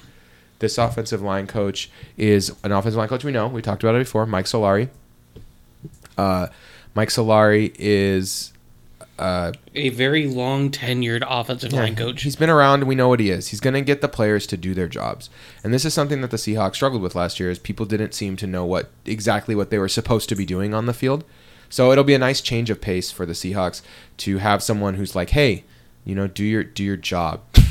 [0.59, 3.49] This offensive line coach is an offensive line coach we know.
[3.49, 4.91] We talked about it before, Mike Solari.
[6.17, 6.49] Uh,
[6.95, 8.53] Mike Solari is
[9.19, 12.23] uh, A very long tenured offensive line coach.
[12.23, 13.49] He's been around we know what he is.
[13.49, 15.31] He's going to get the players to do their jobs.
[15.63, 18.37] And this is something that the Seahawks struggled with last year is people didn't seem
[18.37, 21.25] to know what exactly what they were supposed to be doing on the field.
[21.69, 23.81] So it'll be a nice change of pace for the Seahawks
[24.19, 25.65] to have someone who's like, "Hey,
[26.05, 27.41] you know, do your do your job."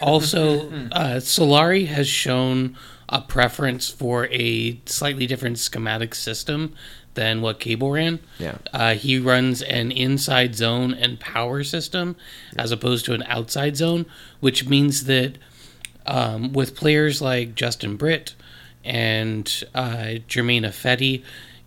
[0.00, 2.74] Also, uh, Solari has shown
[3.10, 6.74] a preference for a slightly different schematic system
[7.14, 8.20] than what Cable ran.
[8.38, 8.58] Yeah.
[8.72, 12.16] Uh, he runs an inside zone and power system
[12.56, 14.06] as opposed to an outside zone,
[14.40, 15.36] which means that
[16.06, 18.34] um, with players like Justin Britt
[18.84, 21.22] and uh, Germain Ifedi,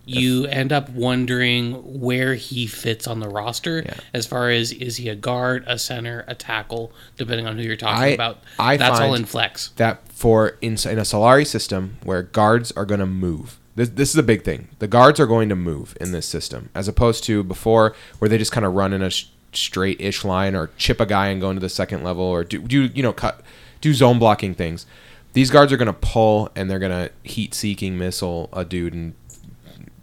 [0.06, 3.94] you end up wondering where he fits on the roster Yeah.
[4.12, 7.76] as far as is he a guard, a center, a tackle, depending on who you're
[7.76, 8.40] talking I- about.
[8.58, 9.70] I That's all in flex.
[9.76, 13.58] that for in, in a Solari system where guards are going to move.
[13.74, 14.68] This, this is a big thing.
[14.78, 18.38] The guards are going to move in this system, as opposed to before where they
[18.38, 21.50] just kind of run in a sh- straight-ish line or chip a guy and go
[21.50, 23.40] into the second level or do, do you know cut
[23.80, 24.86] do zone blocking things.
[25.32, 29.14] These guards are going to pull and they're going to heat-seeking missile a dude and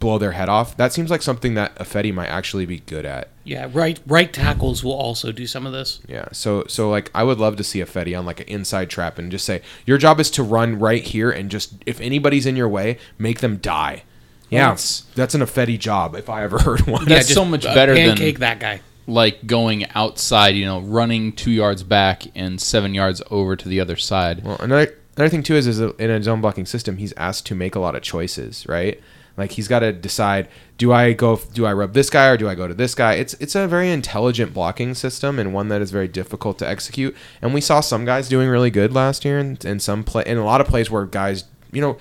[0.02, 0.76] blow their head off.
[0.76, 3.28] That seems like something that Ifedi might actually be good at.
[3.44, 3.98] Yeah, right.
[4.06, 6.00] Right tackles will also do some of this.
[6.06, 6.26] Yeah.
[6.32, 9.30] So so like I would love to see Ifedi on like an inside trap and
[9.30, 12.68] just say your job is to run right here and just if anybody's in your
[12.68, 14.02] way, make them die.
[14.50, 17.06] Yeah, That's- that's an Ifedi job if I ever heard one.
[17.06, 18.80] That's just, so much better than- pancake that guy.
[19.06, 23.80] like going outside, you know, running two yards back and seven yards over to the
[23.80, 24.44] other side.
[24.44, 27.54] Well, another another thing too is is in a zone blocking system, he's asked to
[27.54, 29.00] make a lot of choices, right?
[29.36, 31.40] Like he's got to decide: do I go?
[31.52, 33.14] Do I rub this guy or do I go to this guy?
[33.14, 37.16] It's it's a very intelligent blocking system and one that is very difficult to execute.
[37.40, 40.38] And we saw some guys doing really good last year, and, and some play in
[40.38, 41.98] a lot of plays where guys, you know,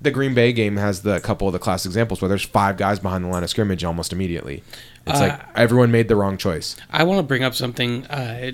[0.00, 2.98] the Green Bay game has the couple of the class examples where there's five guys
[2.98, 4.62] behind the line of scrimmage almost immediately.
[5.06, 6.76] It's like everyone made the wrong choice.
[6.90, 8.52] I want to bring up something uh,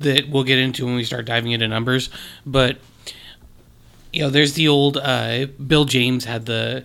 [0.00, 2.08] that we'll get into when we start diving into numbers,
[2.46, 2.78] but
[4.12, 6.84] you know, there's the old uh, Bill James had the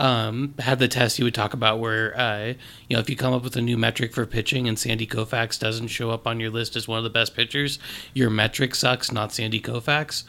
[0.00, 2.46] um, had the test you would talk about where uh,
[2.88, 5.58] you know if you come up with a new metric for pitching and Sandy Koufax
[5.60, 7.78] doesn't show up on your list as one of the best pitchers,
[8.14, 10.24] your metric sucks, not Sandy Koufax.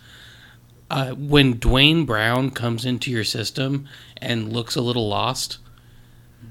[0.89, 5.57] Uh, when Duane Brown comes into your system and looks a little lost,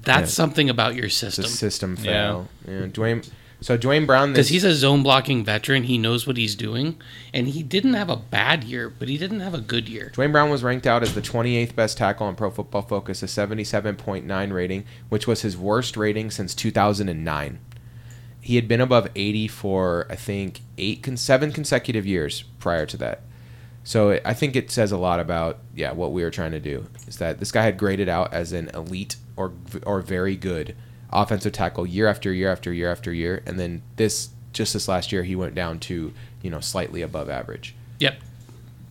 [0.03, 0.35] that's Yeah.
[0.35, 1.45] something about your It's system.
[1.45, 2.45] a system Yeah.
[2.67, 2.87] Yeah.
[2.91, 3.21] Duane.
[3.61, 6.99] So Duane Brown, Because he's a zone blocking veteran, he knows what he's doing,
[7.31, 10.09] and he didn't have a bad year, but he didn't have a good year.
[10.13, 13.27] Duane Brown was ranked out as the 28th best tackle on Pro Football Focus, a
[13.27, 17.59] 77.9 rating, which was his worst rating since 2009.
[18.41, 23.21] He had been above 80 for I think eight, seven consecutive years prior to that.
[23.83, 26.87] So I think it says a lot about yeah what we were trying to do
[27.07, 29.53] is that this guy had graded out as an elite or
[29.85, 30.75] or very good
[31.11, 35.11] offensive tackle year after year after year after year, and then this just this last
[35.11, 37.75] year he went down to you know slightly above average.
[37.99, 38.19] Yep.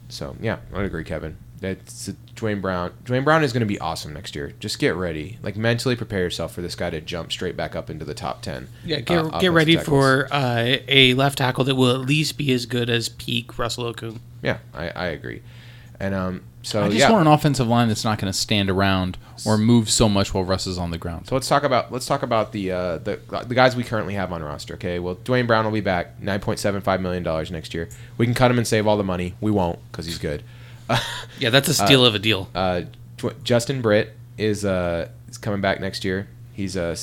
[0.09, 1.37] So yeah, I would agree, Kevin.
[1.61, 2.93] That's Duane Brown.
[3.05, 4.55] Duane Brown is going to be awesome next year.
[4.61, 7.91] Just get ready, like mentally prepare yourself for this guy to jump straight back up
[7.91, 8.69] into the top ten.
[8.85, 9.89] Yeah, get, uh, get ready tackles.
[9.89, 13.93] for uh, a left tackle that will at least be as good as peak Russell
[13.93, 14.21] Okung.
[14.43, 15.43] Yeah, I, I agree.
[16.01, 17.11] And um, so I just yeah.
[17.11, 20.45] want an offensive line that's not going to stand around or move so much while
[20.45, 21.29] Russ is on the ground.
[21.29, 24.33] So let's talk about let's talk about the uh, the the guys we currently have
[24.33, 24.75] on roster.
[24.75, 27.89] Okay, well Duane Brown will be back, nine point seven five million dollars next year.
[28.17, 29.35] We can cut him and save all the money.
[29.43, 30.43] We won't because he's good.
[31.39, 32.51] Yeah, that's a steal of a deal.
[32.55, 32.83] Uh,
[33.17, 36.29] Tw- Justin Britt is uh is coming back next year.
[36.53, 36.97] He's uh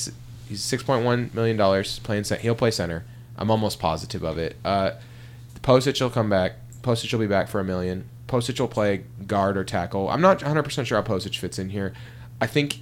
[0.48, 2.26] he's six point one million dollars playing.
[2.26, 3.06] Cent- he'll play center.
[3.38, 4.58] I'm almost positive of it.
[4.66, 4.92] Uh,
[5.62, 6.54] Pocic will come back.
[6.82, 8.10] Pocic will be back for a million.
[8.28, 10.10] Pocic will play guard or tackle.
[10.10, 11.94] I'm not 100 percent sure how Pocic fits in here.
[12.42, 12.80] I think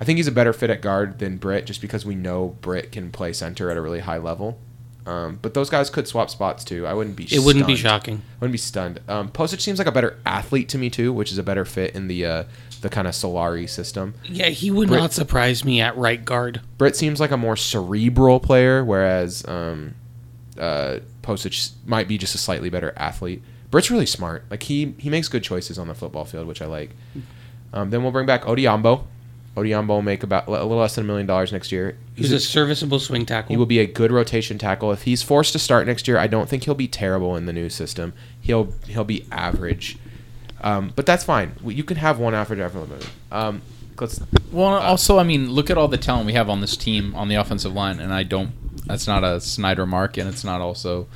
[0.00, 2.92] I think he's a better fit at guard than Britt, just because we know Britt
[2.92, 4.58] can play center at a really high level.
[5.06, 6.86] Um, but those guys could swap spots too.
[6.86, 7.24] I wouldn't be.
[7.24, 7.92] It wouldn't be stunned.
[7.92, 8.22] shocking.
[8.40, 9.00] Wouldn't be stunned.
[9.06, 11.94] Um, Pocic seems like a better athlete to me too, which is a better fit
[11.94, 12.44] in the uh,
[12.80, 14.14] the kind of Solari system.
[14.24, 16.62] Yeah, he would Brit- not surprise me at right guard.
[16.78, 19.94] Britt seems like a more cerebral player, whereas um,
[20.58, 23.42] uh, Pocic might be just a slightly better athlete.
[23.74, 24.44] Britt's really smart.
[24.52, 26.90] Like he he makes good choices on the football field, which I like.
[27.72, 29.02] Um, then we'll bring back Odhiambo.
[29.56, 31.98] Odhiambo will make about a little less than a million dollars next year.
[32.14, 33.48] He's a serviceable swing tackle.
[33.48, 34.92] He will be a good rotation tackle.
[34.92, 37.52] If he's forced to start next year, I don't think he'll be terrible in the
[37.52, 38.12] new system.
[38.40, 39.98] He'll he'll be average,
[40.60, 41.56] um, but that's fine.
[41.64, 43.08] You can have one average average.
[43.32, 43.60] Um,
[44.00, 44.20] let's
[44.52, 47.26] Well, also, I mean, look at all the talent we have on this team on
[47.26, 48.52] the offensive line, and I don't.
[48.86, 51.08] That's not a Snyder mark, and it's not also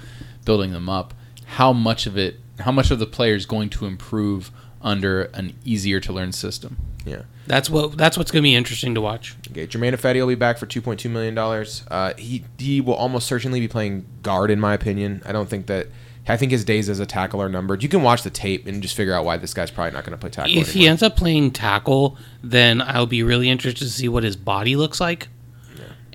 [0.44, 1.14] building them up.
[1.47, 2.40] How much of it?
[2.61, 6.77] How much of the player is going to improve under an easier to learn system?
[7.09, 7.23] yeah.
[7.47, 9.37] that's what that's what's going to be interesting to watch.
[9.51, 11.85] Okay, Germain Ifedi will be back for two point two million dollars.
[11.90, 15.23] Uh, he he will almost certainly be playing guard, in my opinion.
[15.25, 15.88] I don't think that.
[16.31, 17.83] I think his days as a tackle are numbered.
[17.83, 20.12] You can watch the tape and just figure out why this guy's probably not going
[20.12, 20.59] to play tackle.
[20.59, 24.37] If he ends up playing tackle, then I'll be really interested to see what his
[24.37, 25.29] body looks like,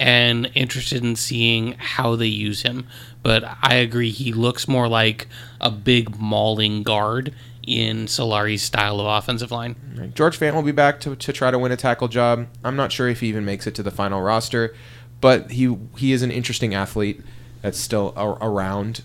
[0.03, 2.85] and interested in seeing how they use him.
[3.23, 5.29] But I agree, he looks more like
[5.61, 7.33] a big mauling guard
[7.65, 10.11] in Solari's style of offensive line.
[10.13, 12.47] George Fant will be back to, to try to win a tackle job.
[12.65, 14.75] I'm not sure if he even makes it to the final roster,
[15.21, 17.21] but he he is an interesting athlete
[17.61, 19.03] that's still a, around.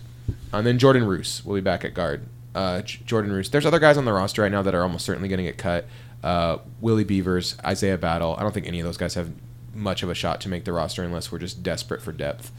[0.51, 2.25] And then Jordan Roos will be back at guard.
[2.53, 3.49] Uh, J- Jordan Roos.
[3.49, 5.57] There's other guys on the roster right now that are almost certainly going to get
[5.57, 5.85] cut.
[6.21, 8.35] Uh, Willie Beavers, Isaiah Battle.
[8.37, 9.31] I don't think any of those guys have
[9.79, 12.51] much of a shot to make the roster unless we're just desperate for depth.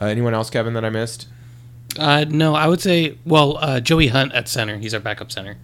[0.00, 1.28] Uh, anyone else, Kevin, that I missed?
[1.98, 4.76] Uh, no, I would say, well, uh, Joey Hunt at center.
[4.76, 5.56] He's our backup center.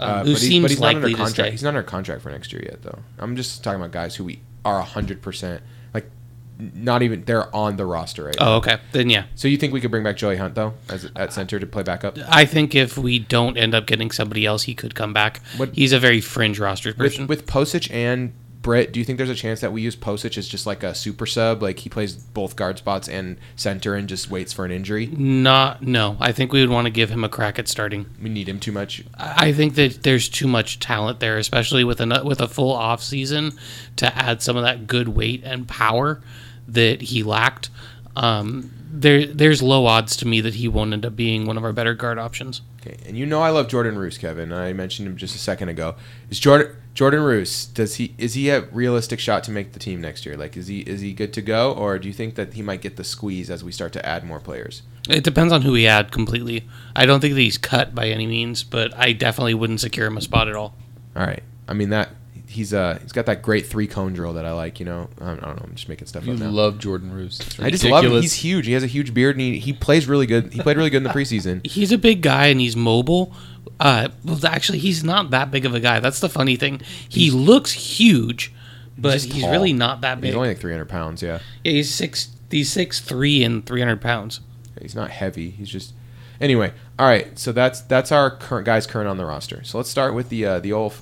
[0.00, 1.50] Um, Uh, who but, he's, seems but he's not likely under to contract.
[1.52, 2.98] He's not under contract for next year yet, though.
[3.18, 5.62] I'm just talking about guys who we are hundred percent
[5.94, 6.10] like,
[6.58, 8.34] not even they're on the roster right.
[8.40, 8.54] now.
[8.54, 8.78] Oh, okay.
[8.92, 9.24] Then yeah.
[9.36, 11.82] So you think we could bring back Joey Hunt though, as at center to play
[11.84, 12.18] backup?
[12.28, 15.40] I think if we don't end up getting somebody else, he could come back.
[15.56, 17.26] What- He's a very fringe roster With, person.
[17.28, 18.32] with Pocic and
[18.64, 20.94] Britt, do you think there's a chance that we use Pocic as just like a
[20.94, 24.70] super sub, like he plays both guard spots and center and just waits for an
[24.70, 25.06] injury?
[25.06, 26.16] Not, no.
[26.18, 28.06] I think we would want to give him a crack at starting.
[28.22, 29.04] We need him too much.
[29.18, 33.02] I think that there's too much talent there, especially with a with a full off
[33.02, 33.52] season,
[33.96, 36.22] to add some of that good weight and power
[36.66, 37.68] that he lacked.
[38.16, 41.64] Um, there, there's low odds to me that he won't end up being one of
[41.64, 42.62] our better guard options.
[42.80, 44.54] Okay, and you know I love Jordan Roos, Kevin.
[44.54, 45.96] I mentioned him just a second ago.
[46.30, 47.66] Is Jordan Jordan Roos?
[47.66, 50.36] Does he is he a realistic shot to make the team next year?
[50.36, 52.80] Like, is he is he good to go, or do you think that he might
[52.80, 54.82] get the squeeze as we start to add more players?
[55.08, 56.66] It depends on who we add completely.
[56.96, 60.16] I don't think that he's cut by any means, but I definitely wouldn't secure him
[60.16, 60.74] a spot at all.
[61.16, 62.10] All right, I mean that
[62.46, 64.78] he's uh he's got that great three cone drill that I like.
[64.78, 65.48] You know, I don't know.
[65.64, 66.48] I'm just making stuff You up now.
[66.50, 67.40] love Jordan Roos.
[67.58, 68.12] I just love him.
[68.12, 68.66] He's huge.
[68.66, 70.52] He has a huge beard, and he, he plays really good.
[70.52, 71.66] He played really good in the preseason.
[71.66, 73.32] He's a big guy and he's mobile.
[73.80, 76.00] Uh, well, actually, he's not that big of a guy.
[76.00, 76.80] That's the funny thing.
[77.08, 78.52] He looks huge,
[78.96, 80.28] but just he's really not that big.
[80.28, 81.22] He's only like 300 pounds.
[81.22, 82.28] Yeah, yeah, he's six.
[82.50, 84.40] He's six three and three hundred pounds.
[84.80, 85.50] he's not heavy.
[85.50, 85.92] He's just
[86.40, 86.72] anyway.
[86.98, 89.64] All right, so that's that's our current guys current on the roster.
[89.64, 90.94] So let's start with the uh, the old.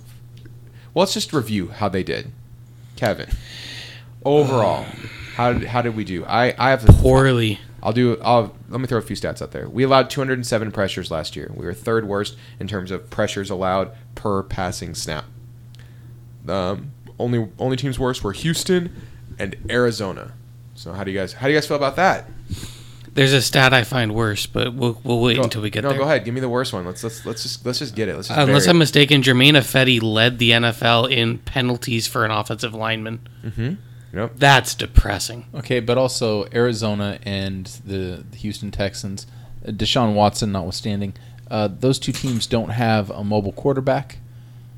[0.95, 2.33] Well, let's just review how they did.
[2.97, 3.29] Kevin,
[4.25, 4.85] overall,
[5.35, 6.25] how did how did we do?
[6.25, 7.61] I I have Poorly.
[7.83, 8.17] I'll do.
[8.23, 9.69] I'll let me throw a few stats out there.
[9.69, 11.51] We allowed 207 pressures last year.
[11.55, 15.25] We were third worst in terms of pressures allowed per passing snap.
[16.49, 18.95] Um, only only teams worse were Houston
[19.39, 20.33] and Arizona.
[20.75, 22.29] So how do you guys how do you guys feel about that?
[23.15, 25.91] There's a stat I find worse, but we'll we'll wait Go- until we get no,
[25.91, 25.99] there.
[25.99, 26.25] go ahead.
[26.25, 26.85] Give me the worst one.
[26.87, 28.17] Let's let's let's just let's just get it.
[28.17, 28.79] Let's just Unless I'm it.
[28.81, 33.21] mistaken, Germain Ifedi led the NFL in penalties for an offensive lineman.
[34.13, 34.33] Yep.
[34.37, 35.47] That's depressing.
[35.55, 39.27] Okay, but also Arizona and the, the Houston Texans,
[39.67, 41.15] uh, Deshaun Watson notwithstanding,
[41.51, 44.19] uh, those two teams don't have a mobile quarterback.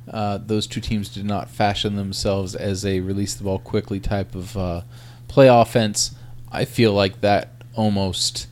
[0.08, 4.34] Uh, those two teams did not fashion themselves as a release the ball quickly type
[4.34, 4.82] of uh,
[5.28, 6.14] play offense.
[6.52, 8.46] I feel like that almost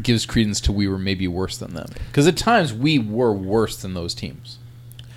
[0.00, 3.76] gives credence to we were maybe worse than them because at times we were worse
[3.76, 4.58] than those teams.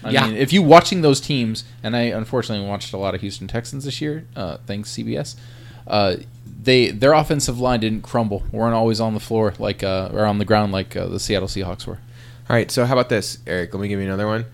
[0.04, 0.28] I Yeah.
[0.28, 3.86] mean, if you watching those teams, and I unfortunately watched a lot of Houston Texans
[3.86, 5.36] this year, uh, thanks CBS.
[5.88, 6.16] Uh,
[6.62, 8.44] they their offensive line didn't crumble.
[8.52, 11.48] weren't always on the floor like uh, or on the ground like uh, the Seattle
[11.48, 12.00] Seahawks were.
[12.50, 12.70] All right.
[12.72, 13.74] So how about this, Eric?
[13.74, 14.46] Let me give you another one.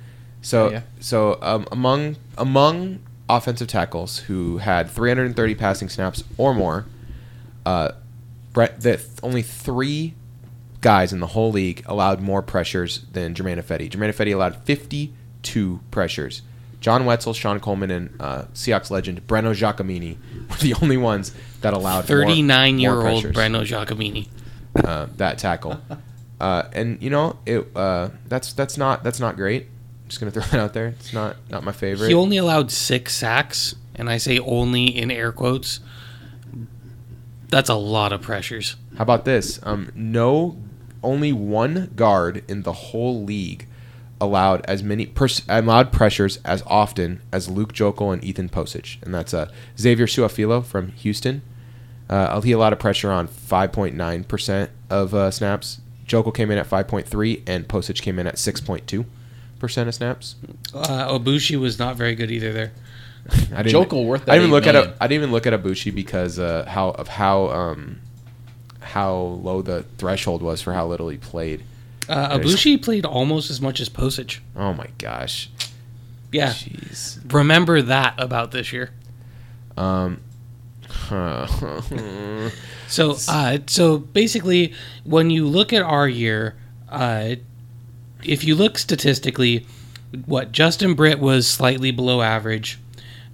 [0.42, 0.82] So Oh, yeah.
[1.00, 6.86] so um, among among offensive tackles who had 330 passing snaps or more,
[7.66, 7.92] uh,
[8.54, 10.16] Brett, that only three
[10.82, 13.90] guys in the whole league allowed more pressures than Germain Ifedi.
[13.90, 14.56] Germain Ifedi allowed
[15.44, 16.42] 52 pressures.
[16.82, 20.18] John Wetzel, Sean Coleman, and uh, Seahawks legend Breno Giacomini
[20.50, 24.28] were the only ones that allowed more- more 39 year old Breno Giacomini.
[24.76, 25.80] uh, that tackle.
[26.42, 29.68] Uh, and you know, it uh, that's that's not that's not great.
[30.08, 30.88] just gonna throw it out there.
[30.88, 32.08] It's not not my favorite.
[32.08, 35.82] He only allowed six sacks, and I say only in air quotes.
[37.50, 38.78] That's a lot of pressures.
[38.96, 39.60] How about this?
[39.64, 40.56] Um, no,
[41.04, 43.68] only one guard in the whole league
[44.22, 49.14] allowed as many pers- allowed pressures as often as Luke Joeckel and Ethan Pocic, and
[49.14, 51.42] that's uh, Xavier Su'a-Filo from Houston.
[52.10, 55.82] Uh, he allowed a lot of pressure on 5.9 percent of uh, snaps.
[56.08, 59.06] Joeckel came in at 5.3, and Pocic came in at 6.2
[59.60, 60.36] percent of snaps.
[60.74, 62.72] Uh, Aboushi was not very good either there.
[63.54, 64.94] I didn't, Joeckel worth that I didn't even eight look at million.
[64.94, 68.00] a, I didn't even look at Aboushi because uh, how of how um,
[68.82, 71.64] how low the threshold was for how little he played.
[72.10, 74.40] Uh, Aboushi played almost as much as Pocic.
[74.56, 75.50] Oh my gosh.
[76.32, 76.50] Yeah.
[76.50, 77.20] Jeez.
[77.34, 78.92] Remember that about this year.
[79.78, 80.22] Um.
[80.88, 81.48] huh.
[82.88, 86.56] So, uh, so basically, when you look at our year,
[86.90, 87.36] uh,
[88.24, 89.68] if you look statistically,
[90.26, 92.80] what Justin Britt was slightly below average,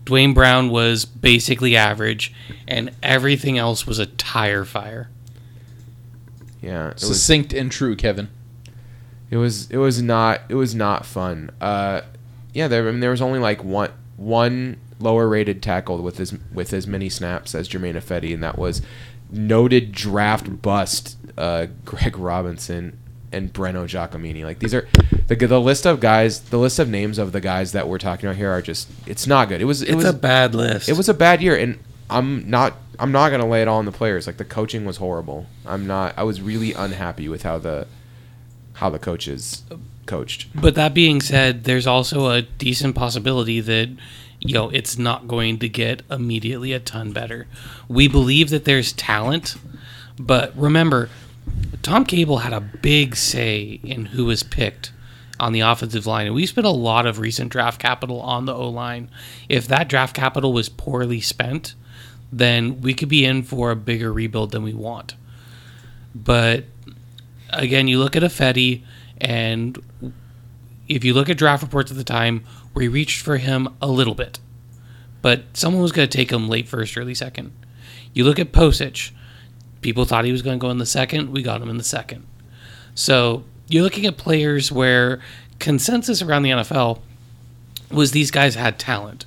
[0.03, 2.33] Duane Brown was basically average,
[2.67, 5.09] and everything else was a tire fire.
[6.61, 6.89] yeah.
[6.89, 7.07] It was.
[7.07, 8.27] Succinct and true, Kevin.
[9.29, 9.69] It was.
[9.71, 10.41] It was not.
[10.49, 11.51] It was not fun.
[11.59, 12.01] Uh.
[12.53, 12.67] Yeah.
[12.67, 12.87] There.
[12.87, 16.87] I mean, there was only like one one lower rated tackle with as with as
[16.87, 18.81] many snaps as Germain Ifedi, and that was
[19.31, 22.97] noted draft bust uh, Greg Robinson
[23.31, 24.43] and Breno Giacomini.
[24.43, 24.87] Like these are
[25.27, 28.27] the the list of guys, the list of names of the guys that we're talking
[28.29, 29.59] about here are just it's not good.
[29.61, 30.87] It was it It's was a bad list.
[30.87, 31.77] it was a bad year, and
[32.09, 34.27] I'm not I'm not gonna lay it all on the players.
[34.27, 35.47] Like the coaching was horrible.
[35.65, 36.13] I'm not.
[36.17, 37.87] I was really unhappy with how the
[38.75, 39.63] how the coaches
[40.05, 40.47] coached.
[40.53, 43.89] But that being said, there's also a decent possibility that
[44.39, 47.47] you know it's not going to get immediately a ton better.
[47.87, 49.55] We believe that there's talent,
[50.19, 51.09] but remember,
[51.81, 54.91] Tom Cable had a big say in who was picked
[55.39, 58.53] on the offensive line, and we spent a lot of recent draft capital on the
[58.53, 59.09] O line.
[59.49, 61.75] If that draft capital was poorly spent,
[62.31, 65.15] then we could be in for a bigger rebuild than we want.
[66.13, 66.65] But
[67.55, 68.83] again, you look at Ifedi,
[69.19, 69.81] and
[70.87, 74.15] if you look at draft reports at the time, we reached for him a little
[74.15, 74.39] bit,
[75.21, 77.51] but someone was going to take him late first, early second.
[78.13, 79.11] You look at Pocic,
[79.81, 81.31] people thought he was going to go in the second.
[81.31, 82.25] We got him in the second.
[82.93, 85.21] So you're looking at players where
[85.59, 87.01] consensus around the NFL
[87.91, 89.25] was these guys had talent.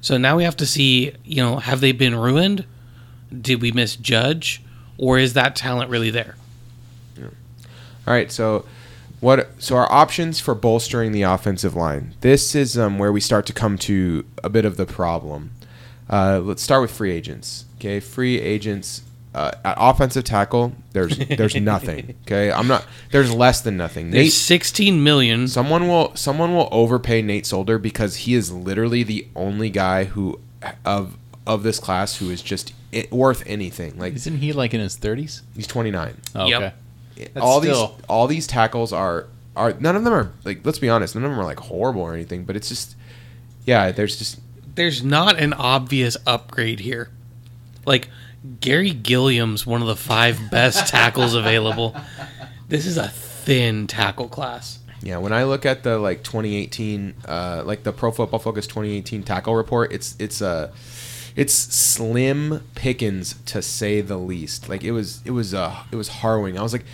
[0.00, 2.64] So now we have to see, you know, have they been ruined?
[3.40, 4.62] Did we misjudge?
[4.98, 6.36] Or is that talent really there?
[8.06, 8.64] All right, so
[9.20, 9.50] what?
[9.62, 12.14] So our options for bolstering the offensive line.
[12.20, 15.52] This is um, where we start to come to a bit of the problem.
[16.10, 17.64] Uh, let's start with free agents.
[17.78, 19.02] Okay, free agents
[19.34, 20.72] uh, at offensive tackle.
[20.92, 22.16] There's there's nothing.
[22.26, 22.84] Okay, I'm not.
[23.12, 24.10] There's less than nothing.
[24.10, 25.46] There's Nate, 16 million.
[25.48, 30.40] someone will someone will overpay Nate Solder because he is literally the only guy who
[30.84, 33.98] of of this class who is just i worth anything.
[33.98, 35.42] Like Isn't he like in his thirties?
[35.56, 36.76] he's 29 Oh, Yep.
[37.16, 40.78] That's all still- these all these tackles are are none of them are like let's
[40.78, 42.96] be honest none of them are like horrible or anything but it's just
[43.66, 44.40] yeah there's just
[44.74, 47.10] There's not an obvious upgrade here.
[47.84, 48.08] Like
[48.60, 51.94] Garry Gilliam's one of the five best tackles available.
[52.68, 54.78] This is a thin tackle class.
[55.02, 59.22] yeah when I look at the like 2018 uh like the Pro Football Focus 2018
[59.24, 60.72] tackle report it's it's a
[61.36, 66.08] it's slim pickings to say the least like it was it was uh it was
[66.08, 66.84] harrowing I was like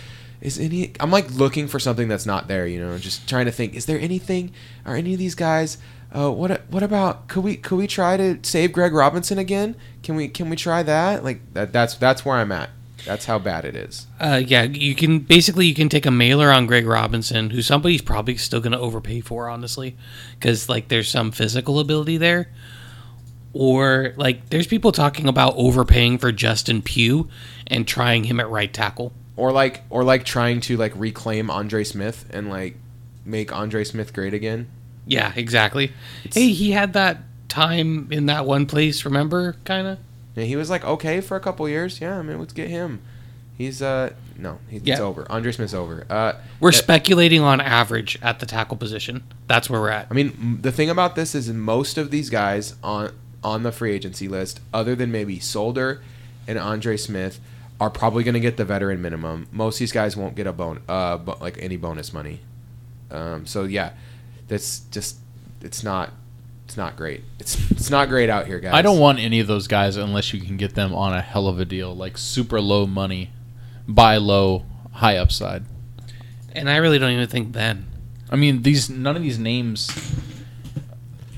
[0.41, 3.51] is any I'm like looking for something that's not there you know just trying to
[3.51, 4.51] think is there anything
[4.85, 5.77] are any of these guys
[6.11, 9.75] uh, what what about could we could we try to save Greg Robinson again?
[10.01, 11.23] Can we can we try that?
[11.23, 12.71] Like that that's that's where I'm at.
[13.05, 14.07] That's how bad it is.
[14.19, 18.01] Uh, yeah, you can basically you can take a mailer on Greg Robinson, who somebody's
[18.01, 19.95] probably still going to overpay for, honestly,
[20.37, 22.49] because like there's some physical ability there,
[23.59, 27.27] or like there's people talking about overpaying for Justin Pugh
[27.67, 29.11] and trying him at right tackle.
[29.35, 32.77] Or like or like trying to like reclaim Andre Smith and like
[33.25, 34.67] make Andre Smith great again.
[35.05, 35.91] Yeah, exactly.
[36.33, 37.17] hey, he had that
[37.49, 39.57] time in that one place, remember?
[39.65, 39.97] Kind of.
[40.35, 41.99] Yeah, he was like okay for a couple years.
[41.99, 43.01] Yeah, I mean, let's get him.
[43.57, 44.93] He's uh no, he's Yeah.
[44.93, 45.25] it's over.
[45.29, 46.05] Andre Smith's over.
[46.09, 49.23] Uh, We're speculating on average at the tackle position.
[49.47, 50.07] That's where we're at.
[50.09, 53.11] I mean, the thing about this is most of these guys on
[53.43, 56.01] on the free agency list, other than maybe Solder
[56.47, 57.39] and Andre Smith,
[57.79, 59.47] are probably going to get the veteran minimum.
[59.51, 62.41] Most of these guys won't get a bone, uh bo- like any bonus money.
[63.11, 63.91] Um, so yeah,
[64.47, 65.17] that's just
[65.61, 66.11] it's not
[66.65, 67.23] it's not great.
[67.39, 68.73] It's it's not great out here, guys.
[68.73, 71.47] I don't want any of those guys unless you can get them on a hell
[71.47, 73.31] of a deal, like super low money,
[73.87, 75.63] buy low, high upside.
[76.53, 77.87] And I really don't even think then.
[78.29, 79.89] I mean, these none of these names.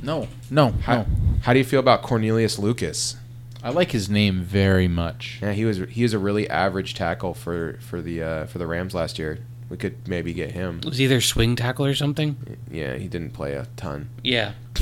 [0.01, 1.05] No, no, How, no.
[1.43, 3.17] how do you feel about Cornelius Lucas?
[3.63, 5.37] I like his name very much.
[5.41, 8.65] Yeah, he was he was a really average tackle for for the uh, for the
[8.65, 9.39] Rams last year.
[9.69, 10.79] We could maybe get him.
[10.79, 12.57] It was either swing tackle or something.
[12.71, 14.09] Yeah, he didn't play a ton.
[14.23, 14.53] Yeah.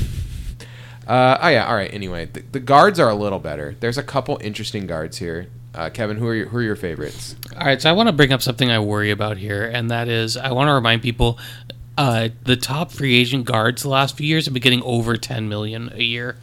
[1.06, 1.66] Uh, oh yeah.
[1.66, 1.92] All right.
[1.92, 3.74] Anyway, the, the guards are a little better.
[3.80, 5.48] There's a couple interesting guards here.
[5.74, 7.34] Uh, Kevin, who are your, who are your favorites?
[7.58, 10.06] All right, so I want to bring up something I worry about here, and that
[10.06, 11.36] is I want to remind people
[12.00, 15.50] uh, the top free agent guards the last few years have been getting over 10
[15.50, 16.38] million a year.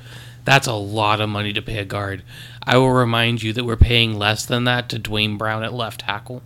[0.45, 2.21] That's a lot of money to pay a guard.
[2.61, 6.01] I will remind you that we're paying less than that to Duane Brown at left
[6.01, 6.43] tackle.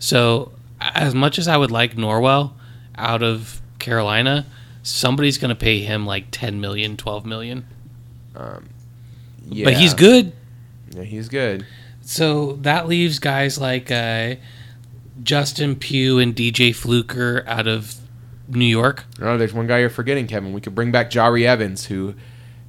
[0.00, 2.54] So, as much as I would like Norwell
[2.96, 4.46] out of Carolina,
[4.82, 7.66] somebody's going to pay him like 10 million, 12 million.
[9.46, 9.64] Yeah.
[9.64, 10.32] But he's good.
[10.90, 11.64] Yeah, he's good.
[12.02, 14.34] So that leaves guys like uh,
[15.22, 17.94] Justin Pugh and DJ Fluker out of
[18.48, 19.04] New York.
[19.18, 20.52] No, there's one guy you're forgetting, Kevin.
[20.52, 22.14] We could bring back Jahri Evans, who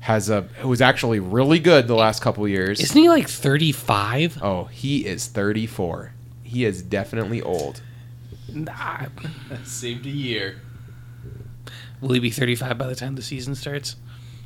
[0.02, 2.80] has a who was actually really good the last couple years.
[2.80, 4.42] Isn't he like 35?
[4.42, 6.14] oh, he is 34.
[6.44, 7.82] He is definitely old.
[8.54, 9.08] Nah.
[9.64, 10.62] Saved a year.
[12.02, 13.96] Will he be 35 by the time the season starts?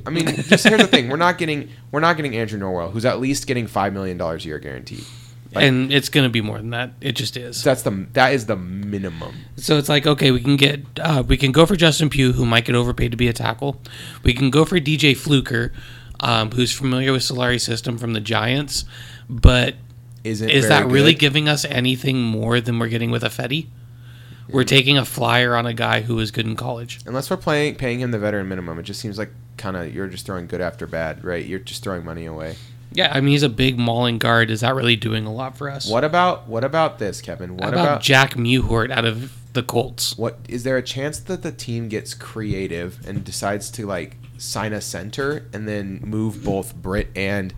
[0.06, 3.04] I mean, just here's the thing: we're not getting we're not getting Andrew Norwell, who's
[3.04, 5.04] at least getting five million dollars a year guaranteed.
[5.52, 6.92] Like- and it's going to be more than that.
[7.00, 7.64] It just is.
[7.64, 9.34] That's the that is the minimum.
[9.56, 12.46] So it's like okay, we can get uh, we can go for Justin Pugh, who
[12.46, 13.80] might get overpaid to be a tackle.
[14.22, 15.72] We can go for DJ Fluker,
[16.20, 18.84] um, who's familiar with Solari's system from the Giants,
[19.28, 19.74] but
[20.22, 21.18] Isn't is very that really good.
[21.20, 23.66] giving us anything more than we're getting with Ifedi?
[24.48, 26.98] We're taking a flyer on a guy who was good in college.
[27.06, 30.08] Unless we're playing paying him the veteran minimum, it just seems like kind of you're
[30.08, 31.44] just throwing good after bad, right?
[31.44, 32.56] You're just throwing money away.
[32.92, 34.50] Yeah, I mean he's a big mauling guard.
[34.50, 35.88] Is that really doing a lot for us?
[35.88, 37.56] What about what about this, Kevin?
[37.56, 40.16] What about, about, Jack Mewhort out of the Colts?
[40.16, 44.72] what is there a chance that the team gets creative and decides to like sign
[44.72, 47.52] a center and then move both Britt and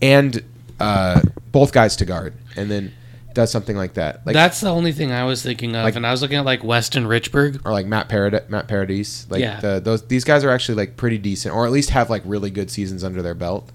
[0.00, 0.42] and
[0.80, 1.20] uh,
[1.52, 2.92] both guys to guard and then
[3.34, 6.06] does something like that, like That's the only thing I was thinking of, Like- and
[6.06, 7.60] I was looking at like Weston Richburg.
[7.64, 9.58] or like Matt Parad- Matt Paradis, like Yeah.
[9.60, 12.50] the, those these guys are actually like pretty decent, or at least have like really
[12.50, 13.70] good seasons under their belt.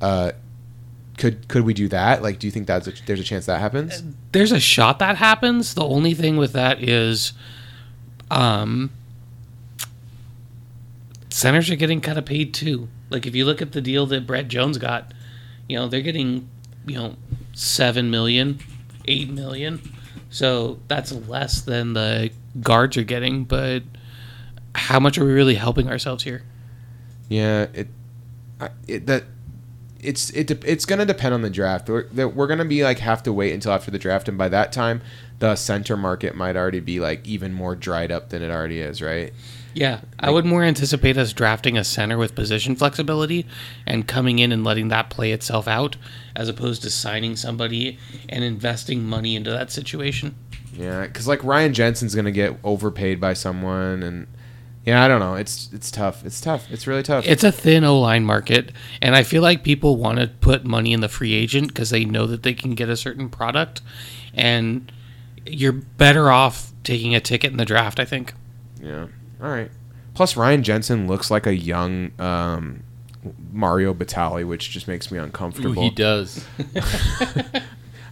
[0.00, 0.32] Uh,
[1.18, 2.22] could could we do that?
[2.22, 4.02] Like, do you think that's a, there's a chance that happens?
[4.32, 5.74] There's a shot that happens.
[5.74, 7.34] The only thing with that is,
[8.30, 8.90] um,
[11.28, 12.88] centers are getting kind of paid too.
[13.10, 15.12] Like if you look at the deal that Brett Jones got,
[15.68, 16.48] you know they're getting,
[16.86, 17.16] you know,
[17.52, 18.60] seven million,
[19.06, 19.80] eight million.
[20.30, 22.30] So that's less than the
[22.60, 23.44] guards are getting.
[23.44, 23.82] But
[24.74, 26.44] how much are we really helping ourselves here?
[27.28, 27.88] Yeah, it,
[28.86, 29.24] it that
[30.02, 31.88] it's it de- it's gonna depend on the draft.
[31.88, 34.72] We're, we're gonna be like have to wait until after the draft, and by that
[34.72, 35.02] time,
[35.38, 39.00] the center market might already be like even more dried up than it already is,
[39.02, 39.32] right?
[39.72, 43.46] Yeah, I would more anticipate us drafting a center with position flexibility
[43.86, 45.96] and coming in and letting that play itself out,
[46.34, 47.98] as opposed to signing somebody
[48.28, 50.34] and investing money into that situation.
[50.72, 54.26] Yeah, because like Ryan Jensen's gonna get overpaid by someone, and
[54.84, 55.34] yeah, I don't know.
[55.34, 56.24] It's it's tough.
[56.24, 56.70] It's tough.
[56.70, 57.26] It's really tough.
[57.26, 58.72] It's a thin O line market,
[59.02, 62.04] and I feel like people want to put money in the free agent because they
[62.04, 63.82] know that they can get a certain product,
[64.34, 64.90] and
[65.46, 68.00] you're better off taking a ticket in the draft.
[68.00, 68.32] I think.
[68.82, 69.08] Yeah.
[69.42, 69.70] All right.
[70.14, 72.82] Plus, Ryan Jensen looks like a young um,
[73.52, 75.82] Mario Batali, which just makes me Ooh, uncomfortable.
[75.82, 76.44] he does.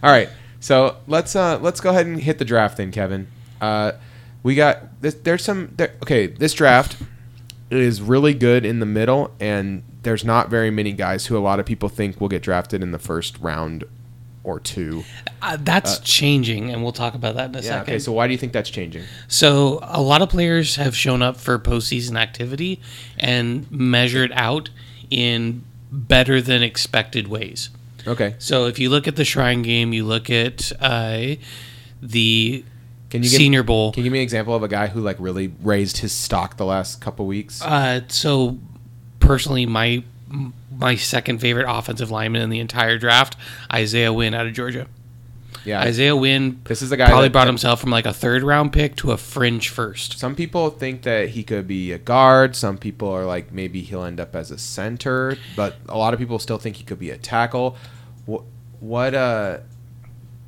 [0.03, 0.29] All right.
[0.59, 3.27] So let's uh, let's go ahead and hit the draft then, Kevin.
[3.59, 3.93] Uh,
[4.43, 6.27] we got this, there's some there, okay.
[6.27, 6.97] This draft
[7.69, 11.59] is really good in the middle, and there's not very many guys who a lot
[11.59, 13.83] of people think will get drafted in the first round
[14.43, 15.03] or two.
[15.41, 17.63] Uh, that's changing, and we'll talk about that in a Yeah.
[17.63, 17.81] second.
[17.93, 17.99] Okay.
[17.99, 19.03] So why do you think that's changing?
[19.27, 22.79] So a lot of players have shown up for postseason activity
[23.19, 24.69] and measured out
[25.09, 27.69] in better than expected ways.
[28.07, 28.35] Okay.
[28.39, 31.35] So if you look at the Shrine Game, you look at uh,
[32.01, 32.63] the
[33.09, 33.91] Can you give, Senior Bowl.
[33.91, 36.57] Can you give me an example of a guy who like really raised his stock
[36.57, 37.61] the last couple weeks?
[37.61, 38.57] Uh, so
[39.19, 40.03] personally, my
[40.77, 43.35] my second favorite offensive lineman in the entire draft,
[43.73, 44.87] Isaiah Wynn out of Georgia.
[45.65, 45.81] yeah.
[45.81, 48.71] Isaiah Wynn This is the guy probably that- brought himself from like a third round
[48.71, 50.19] pick to a fringe first.
[50.19, 52.55] Some people think that he could be a guard.
[52.55, 56.19] Some people are like maybe he'll end up as a center, but a lot of
[56.19, 57.75] people still think he could be a tackle.
[58.27, 58.43] What
[58.79, 59.57] what uh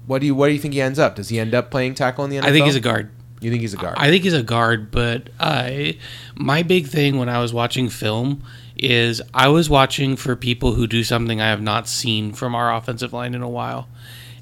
[0.07, 1.15] what do you what do you think he ends up?
[1.15, 2.43] Does he end up playing tackle in the NFL?
[2.45, 3.11] I think he's a guard.
[3.41, 3.95] You think he's a guard?
[3.97, 5.97] I think he's a guard, but I
[6.35, 8.43] my big thing when I was watching film
[8.77, 12.73] is I was watching for people who do something I have not seen from our
[12.73, 13.87] offensive line in a while.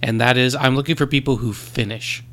[0.01, 2.23] And that is I'm looking for people who finish.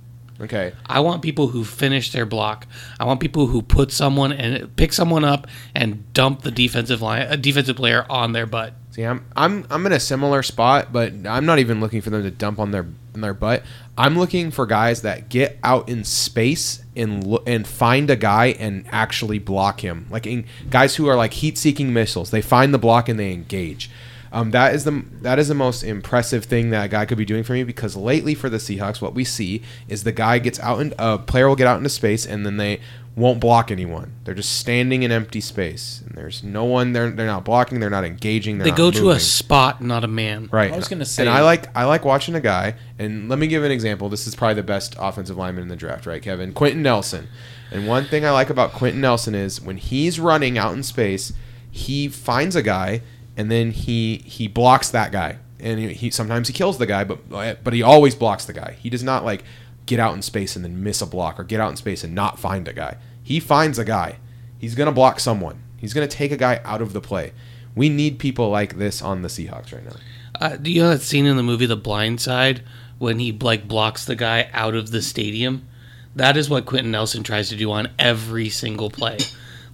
[0.40, 0.72] okay.
[0.86, 2.66] I want people who finish their block.
[3.00, 7.22] I want people who put someone and pick someone up and dump the defensive line
[7.22, 8.74] a defensive player on their butt.
[8.96, 12.22] See, I'm I'm I'm in a similar spot, but I'm not even looking for them
[12.22, 13.62] to dump on their on their butt.
[13.98, 18.86] I'm looking for guys that get out in space and and find a guy and
[18.90, 20.06] actually block him.
[20.08, 22.30] Like in, guys who are like heat-seeking missiles.
[22.30, 23.90] They find the block and they engage.
[24.36, 27.24] Um, that is the that is the most impressive thing that a guy could be
[27.24, 30.60] doing for me because lately for the Seahawks, what we see is the guy gets
[30.60, 32.80] out and a player will get out into space and then they
[33.16, 34.12] won't block anyone.
[34.24, 36.92] They're just standing in empty space and there's no one.
[36.92, 37.80] They're they're not blocking.
[37.80, 38.58] They're not engaging.
[38.58, 40.50] They're They not go to a spot, not a man.
[40.52, 40.70] Right.
[40.70, 42.74] I was gonna say- and I like I like watching a guy.
[42.98, 44.10] And let me give an example.
[44.10, 46.52] This is probably the best offensive lineman in the draft, right, Kevin?
[46.52, 47.28] Quenton Nelson.
[47.70, 51.32] And one thing I like about Quenton Nelson is when he's running out in space,
[51.70, 53.00] he finds a guy
[53.36, 55.38] and then he he blocks that guy.
[55.58, 58.76] And he, sometimes he kills the guy, but but he always blocks the guy.
[58.78, 59.42] He does not like
[59.86, 62.14] get out in space and then miss a block or get out in space and
[62.14, 62.98] not find a guy.
[63.22, 64.18] He finds a guy.
[64.58, 65.62] He's gonna block someone.
[65.78, 67.32] He's gonna take a guy out of the play.
[67.74, 69.96] We need people like this on the Seahawks right now.
[70.38, 72.62] Uh, do you know that scene in the movie The Blind Side
[72.98, 75.66] when he like blocks the guy out of the stadium?
[76.14, 79.18] That is what Quenton Nelson tries to do on every single play.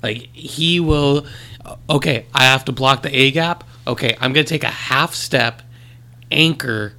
[0.02, 1.26] Like he will.
[1.88, 3.64] Okay, I have to block the A gap.
[3.86, 5.62] Okay, I'm gonna take a half step,
[6.30, 6.94] anchor,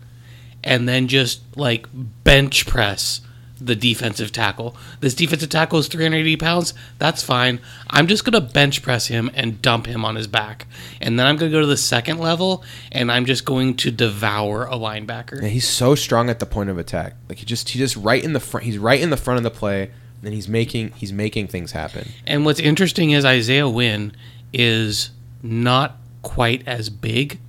[0.63, 1.87] and then just like
[2.23, 3.21] bench press
[3.63, 4.75] the defensive tackle.
[4.99, 6.73] This defensive tackle is 380 pounds.
[6.99, 7.61] That's fine.
[7.89, 10.67] I'm just going to bench press him and dump him on his back.
[10.99, 13.91] And then I'm going to go to the second level and I'm just going to
[13.91, 15.41] devour a linebacker.
[15.41, 17.15] Yeah, he's so strong at the point of attack.
[17.29, 18.65] Like he just he just right in the front.
[18.65, 19.91] He's right in the front of the play,
[20.21, 22.09] and he's making he's making things happen.
[22.27, 24.13] And what's interesting is Isaiah Wynn
[24.53, 27.39] is not quite as big,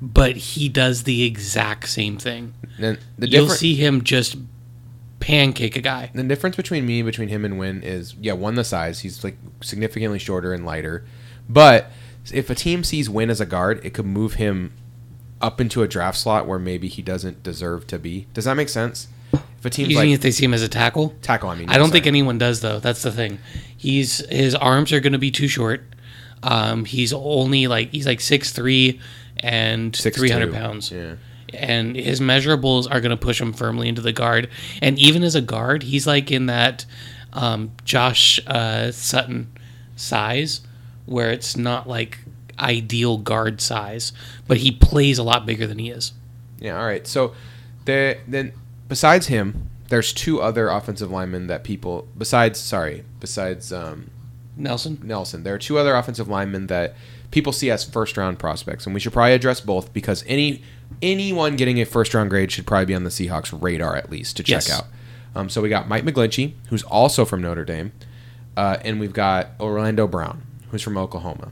[0.00, 2.54] but he does the exact same thing.
[2.78, 4.36] The You'll see him just
[5.20, 6.10] pancake a guy.
[6.12, 9.00] the difference between me between him and Wynn is yeah one the size.
[9.00, 11.04] He's like significantly shorter and lighter,
[11.48, 11.90] but
[12.32, 14.72] if a team sees Wynn as a guard, it could move him
[15.40, 18.26] up into a draft slot where maybe he doesn't deserve to be.
[18.34, 19.08] Does that make sense?
[19.32, 21.14] If a team's You like mean if they see him as a tackle?
[21.22, 21.92] tackle, I mean, I don't sorry.
[22.00, 22.80] think anyone does though.
[22.80, 23.38] That's the thing.
[23.76, 25.84] He's his arms are going to be too short.
[26.42, 29.00] Um, he's only like he's like six three
[29.38, 30.14] and 6'2".
[30.14, 30.90] three hundred pounds.
[30.90, 31.14] Yeah.
[31.54, 34.48] And his measurables are going to push him firmly into the guard.
[34.80, 36.86] And even as a guard, he's like in that
[37.34, 39.46] um, Josh uh, Sitton
[39.94, 40.62] size,
[41.04, 42.20] where it's not like
[42.58, 44.12] ideal guard size,
[44.46, 46.12] but he plays a lot bigger than he is.
[46.58, 47.06] Yeah, all right.
[47.06, 47.34] So
[47.84, 48.52] there then
[48.88, 54.10] besides him, there's two other offensive linemen that people besides sorry, besides um,
[54.56, 54.98] Nelson.
[55.02, 56.94] Nelson, there are two other offensive linemen that
[57.30, 60.62] people see as first round prospects, and we should probably address both because any
[61.00, 64.36] anyone getting a first round grade should probably be on the Seahawks radar at least
[64.36, 64.70] to check Yes.
[64.70, 64.86] out.
[65.34, 67.92] Um, so we got Mike McGlinchey, who's also from Notre Dame,
[68.56, 71.50] uh, and we've got Orlando Brown, who's from Oklahoma.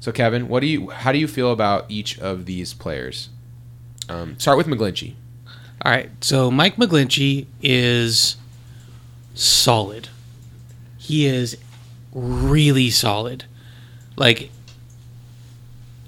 [0.00, 3.28] So Kevin, what do you how do you feel about each of these players?
[4.08, 5.14] Um, start with McGlinchey.
[5.82, 8.36] All right, so Mike McGlinchey is
[9.34, 10.08] solid.
[10.98, 11.56] He is
[12.12, 13.44] really solid.
[14.16, 14.50] Like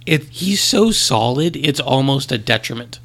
[0.07, 2.99] it he's so solid, it's almost a detriment.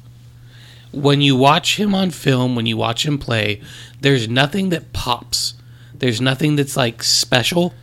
[0.90, 3.60] When you watch him on film, when you watch him play,
[4.00, 5.54] there's nothing that pops.
[5.94, 7.74] There's nothing that's like special.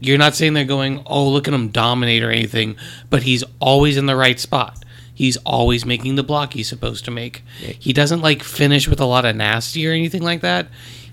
[0.00, 2.76] You're not saying they're going, "Oh, look at him dominate" or anything,
[3.08, 4.84] but he's always in the right spot.
[5.14, 7.42] He's always making the block he's supposed to make.
[7.78, 10.66] He doesn't like finish with a lot of nasty or anything like that.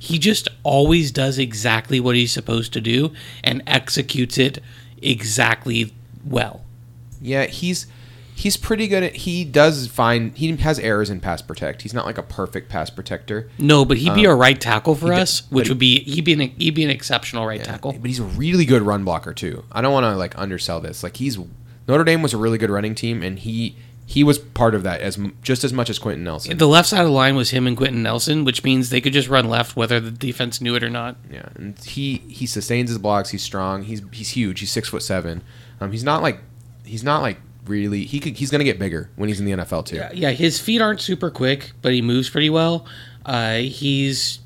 [0.03, 4.59] He just always does exactly what he's supposed to do and executes it
[5.01, 5.93] exactly
[6.25, 6.65] well.
[7.21, 7.87] Yeah, he's
[8.35, 11.83] he's pretty good at he does find he has errors in pass protect.
[11.83, 13.49] He's not like a perfect pass protector.
[13.57, 16.33] No, but he'd be a um, right tackle for us, which would be he'd be
[16.33, 17.93] an he'd be an exceptional right tackle.
[17.93, 19.63] But he's a really good run blocker too.
[19.71, 21.01] I don't want to like undersell this.
[21.01, 21.39] Like he's
[21.87, 23.77] Notre Dame was a really good running team, and he
[24.13, 26.55] he was part of that as just as much as Quenton Nelson.
[26.55, 29.11] The left side of the line was him and Quenton Nelson, which means they could
[29.11, 31.15] just run left whether the defense knew it or not.
[31.31, 33.29] Yeah, and he he sustains his blocks.
[33.31, 33.81] He's strong.
[33.81, 34.59] He's he's huge.
[34.59, 35.41] He's six foot seven.
[35.81, 36.37] Um, he's not like
[36.85, 38.05] he's not like really.
[38.05, 39.95] He could he's gonna get bigger when he's in the NFL too.
[39.95, 42.85] Yeah, yeah, his feet aren't super quick, but he moves pretty well.
[43.25, 44.41] Uh, he's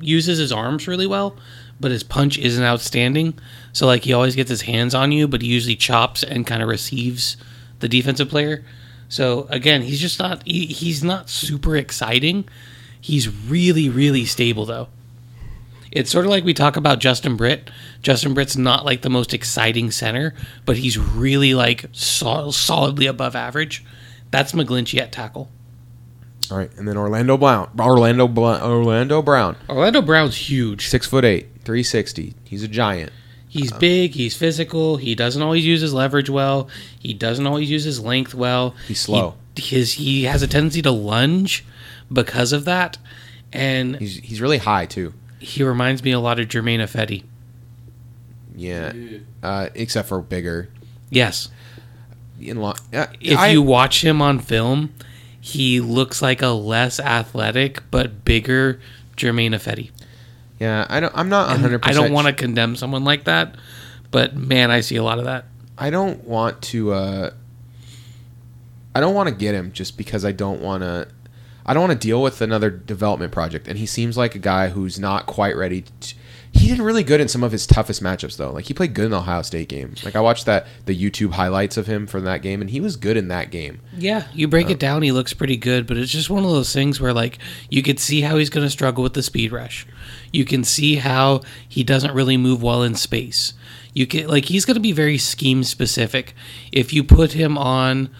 [0.00, 1.36] uses his arms really well,
[1.78, 3.38] but his punch isn't outstanding.
[3.72, 6.60] So like he always gets his hands on you, but he usually chops and kind
[6.60, 7.36] of receives
[7.78, 8.64] the defensive player.
[9.12, 12.48] So again, he's just not he, he's not super exciting.
[12.98, 14.88] He's really really stable though.
[15.90, 17.70] It's sort of like we talk about Justin Britt.
[18.00, 20.32] Justin Britt's not like the most exciting center,
[20.64, 23.84] but he's really like sol- solidly above average.
[24.30, 25.50] That's McGlinchey at tackle.
[26.50, 27.68] All right, and then Orlando Brown.
[27.78, 29.56] Orlando Bla- Orlando Brown.
[29.68, 30.88] Orlando Brown's huge.
[30.88, 32.32] Six foot eight, three sixty.
[32.44, 33.12] He's a giant.
[33.52, 34.14] He's big.
[34.14, 34.96] He's physical.
[34.96, 36.68] He doesn't always use his leverage well.
[36.98, 38.74] He doesn't always use his length well.
[38.88, 39.34] He's slow.
[39.56, 41.62] He, his he has a tendency to lunge
[42.10, 42.96] because of that,
[43.52, 45.12] and He's he's really high too.
[45.38, 47.24] he reminds me a lot of Germain Ifedi.
[48.56, 48.92] Yeah.
[49.42, 50.68] Uh, except for bigger.
[51.10, 51.48] Yes,
[52.40, 54.94] In lo- yeah, if I- you watch him on film,
[55.40, 58.80] he looks like a less athletic but bigger
[59.16, 59.90] Germain Ifedi.
[60.62, 61.12] Yeah, I don't.
[61.16, 61.80] I'm not And 100.
[61.84, 63.56] I don't want to condemn someone like that,
[64.10, 65.46] but man, I see a lot of that.
[65.76, 66.92] I don't want to.
[66.92, 67.30] Uh,
[68.94, 71.08] I don't want to get him just because I don't want to.
[71.64, 74.68] I don't want to deal with another development project, and he seems like a guy
[74.68, 75.82] who's not quite ready.
[76.00, 76.14] To,
[76.54, 78.50] he did really good in some of his toughest matchups, though.
[78.50, 79.94] Like he played good in the Ohio State game.
[80.04, 82.96] Like I watched that the YouTube highlights of him from that game, and he was
[82.96, 83.80] good in that game.
[83.96, 86.50] Yeah, you break Uh, it down, he looks pretty good, but it's just one of
[86.50, 87.38] those things where like
[87.70, 89.86] you could see how he's going to struggle with the speed rush.
[90.32, 93.52] You can see how he doesn't really move well in space.
[93.94, 96.34] You can like he's going to be very scheme specific.
[96.72, 98.10] If you put him on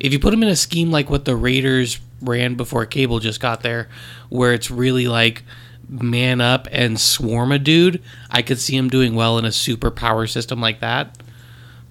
[0.00, 3.40] if you put him in a scheme like what the Raiders ran before Cable just
[3.40, 3.88] got there
[4.28, 5.44] where it's really like
[5.88, 9.90] man up and swarm a dude, I could see him doing well in a super
[9.90, 11.22] power system like that.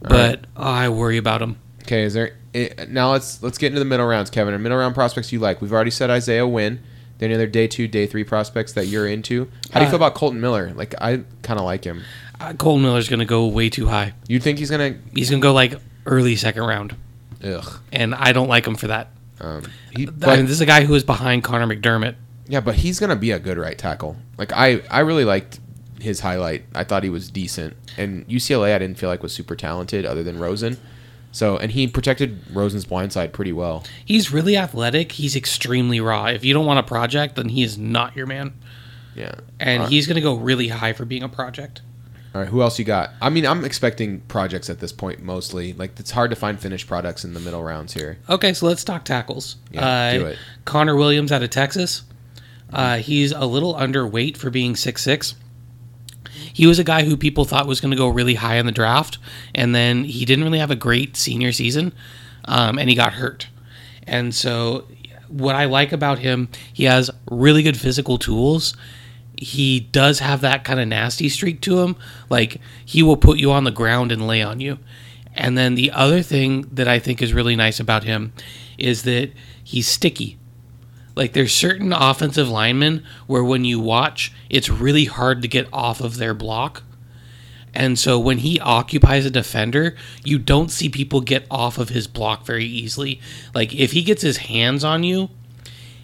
[0.02, 1.58] But oh, I worry about him.
[1.84, 3.12] Okay, is there it, now?
[3.12, 4.54] Let's let's get into the middle rounds, Kevin.
[4.54, 5.62] And middle round prospects you like?
[5.62, 6.82] We've already said Isaiah Wynn.
[7.22, 9.50] Any other day two, day three prospects that you're into?
[9.72, 10.72] How do you Uh, feel about Kolton Miller?
[10.76, 12.04] Like I kind of like him.
[12.40, 14.14] Uh, Cole Miller's going to go way too high.
[14.28, 14.96] You think he's gonna?
[15.14, 15.74] He's going to go like
[16.06, 16.96] early second round,
[17.44, 17.80] Ugh.
[17.92, 19.10] and I don't like him for that.
[19.42, 19.64] Um,
[19.96, 22.16] he, I but, mean, this is a guy who is behind Connor McDermott.
[22.48, 24.16] yeah, but he's gonna be a good right tackle.
[24.38, 25.60] Like I, I really liked
[26.00, 26.64] his highlight.
[26.74, 27.76] I thought he was decent.
[27.98, 30.78] And UCLA, I didn't feel like was super talented, other than Rosen.
[31.32, 33.84] So, and he protected Rosen's blind side pretty well.
[34.04, 35.12] He's really athletic.
[35.12, 36.26] He's extremely raw.
[36.26, 38.54] If you don't want a project, then he is not your man.
[39.16, 39.36] Yeah.
[39.60, 39.90] And right.
[39.90, 41.82] he's going to go really high for being a project.
[42.34, 43.12] All right, who else you got?
[43.22, 45.74] I mean, I'm expecting projects at this point mostly.
[45.74, 48.20] Like it's hard to find finished products in the middle rounds here.
[48.30, 49.56] Okay, so let's talk tackles.
[49.72, 50.38] Yeah, uh, do it.
[50.64, 52.04] Connor Williams out of Texas.
[52.72, 55.34] Uh, he's a little underweight for being six six.
[56.60, 58.74] He was a guy who people thought was going to go really high in the
[58.74, 59.18] draft,
[59.56, 61.94] and then he didn't really have a great senior season,
[62.44, 63.48] um, and he got hurt.
[64.04, 64.86] And so,
[65.30, 68.76] what I like about him, he has really good physical tools.
[69.38, 71.96] He does have that kind of nasty streak to him.
[72.30, 74.80] Like, he will put you on the ground and lay on you.
[75.36, 78.34] And then the other thing that I think is really nice about him
[78.78, 79.32] is that
[79.64, 80.38] he's sticky.
[81.20, 86.00] Like there's certain offensive linemen where when you watch, it's really hard to get off
[86.00, 86.84] of their block.
[87.74, 92.08] And so when he occupies a defender, you don't see people get off of his
[92.08, 93.20] block very easily.
[93.54, 95.30] Like if he gets his hands on you,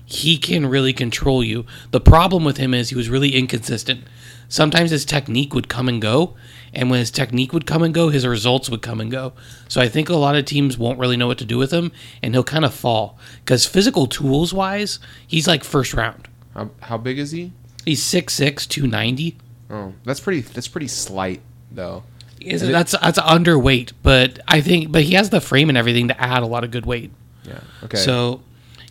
[0.03, 1.65] he can really control you.
[1.91, 4.03] The problem with him is he was really inconsistent.
[4.49, 6.35] Sometimes his technique would come and go,
[6.75, 9.33] and when his technique would come and go, his results would come and go.
[9.67, 11.91] So I think a lot of teams won't really know what to do with him,
[12.21, 13.17] and he'll kind of fall.
[13.43, 16.27] Because physical tools wise, he's like first round.
[16.53, 17.51] How, how big is he?
[17.85, 19.37] He's 6'6, 290.
[19.69, 20.41] Oh, that's pretty.
[20.41, 22.03] That's pretty slight though.
[22.41, 25.77] Is Is it- that's that's underweight, but I think but he has the frame and
[25.77, 27.11] everything to add a lot of good weight.
[27.43, 27.59] Yeah.
[27.83, 27.97] Okay.
[27.97, 28.41] So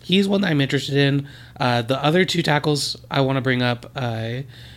[0.05, 1.27] he's one that I'm interested in.
[1.59, 3.99] Uh, the other two tackles I want to bring up, uh,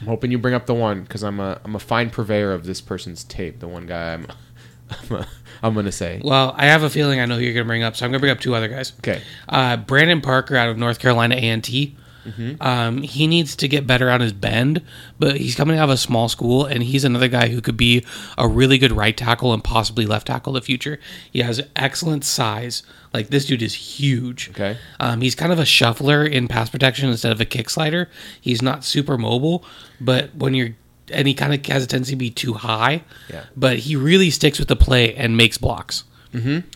[0.01, 2.65] I'm hoping you bring up the one because I'm a I'm a fine purveyor of
[2.65, 3.61] this person's tape.
[3.61, 4.27] The one guy I'm
[5.11, 5.29] I'm, a,
[5.63, 6.21] I'm gonna say.
[6.25, 8.11] well, I have a feeling I know who you're going to bring up, so I'm
[8.11, 8.93] going to bring up two other guys.
[9.01, 9.21] Okay.
[9.49, 11.97] Uh, Brandon Parker out of North Carolina A&T.
[12.61, 14.83] Um, he needs to get better on his bend,
[15.19, 18.05] but he's coming out of a small school, and he's another guy who could be
[18.37, 21.01] a really good right tackle and possibly left tackle in the future.
[21.33, 22.83] He has excellent size.
[23.13, 24.51] Like this dude is huge.
[24.51, 24.77] Okay.
[25.01, 28.09] Um, he's kind of a shuffler in pass protection instead of a kick slider.
[28.41, 29.65] He's not super mobile,
[30.01, 30.71] but when you're
[31.13, 33.03] and he kind of has a tendency to be too high.
[33.31, 33.45] Yeah.
[33.57, 36.05] But he really sticks with the play and makes blocks.
[36.33, 36.69] Mm-hmm.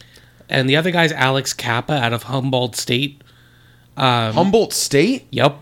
[0.49, 3.22] And the other guy's Alex Cappa out of Humboldt State.
[3.97, 5.26] Um, Humboldt State.
[5.30, 5.59] Yep.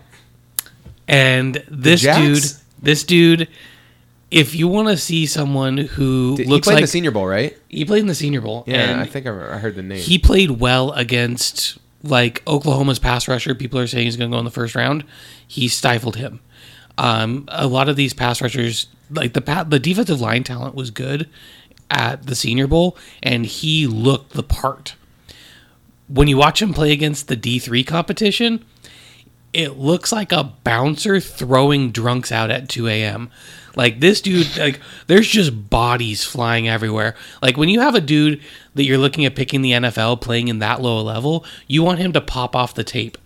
[1.07, 2.43] And this dude,
[2.81, 3.47] this dude,
[4.31, 7.11] if you want to see someone who Did- he looks played in like the Senior
[7.11, 7.55] Bowl, right?
[7.69, 9.99] he played in the Senior Bowl, Yeah, and I think I, I heard the name.
[9.99, 13.53] he played well against like Oklahoma's pass rusher.
[13.53, 15.03] People are saying he's going to go in the first round.
[15.47, 16.39] He stifled him.
[16.97, 20.89] Um, a lot of these pass rushers, like the pa- the defensive line talent was
[20.91, 21.29] good
[21.89, 24.95] at the Senior Bowl, and he looked the part.
[26.07, 28.65] When you watch him play against the D three competition,
[29.53, 33.29] it looks like a bouncer throwing drunks out at 2 a.m.
[33.75, 37.15] Like this dude, like there's just bodies flying everywhere.
[37.41, 38.41] Like when you have a dude
[38.75, 42.11] that you're looking at picking the NFL playing in that low level, you want him
[42.13, 43.17] to pop off the tape.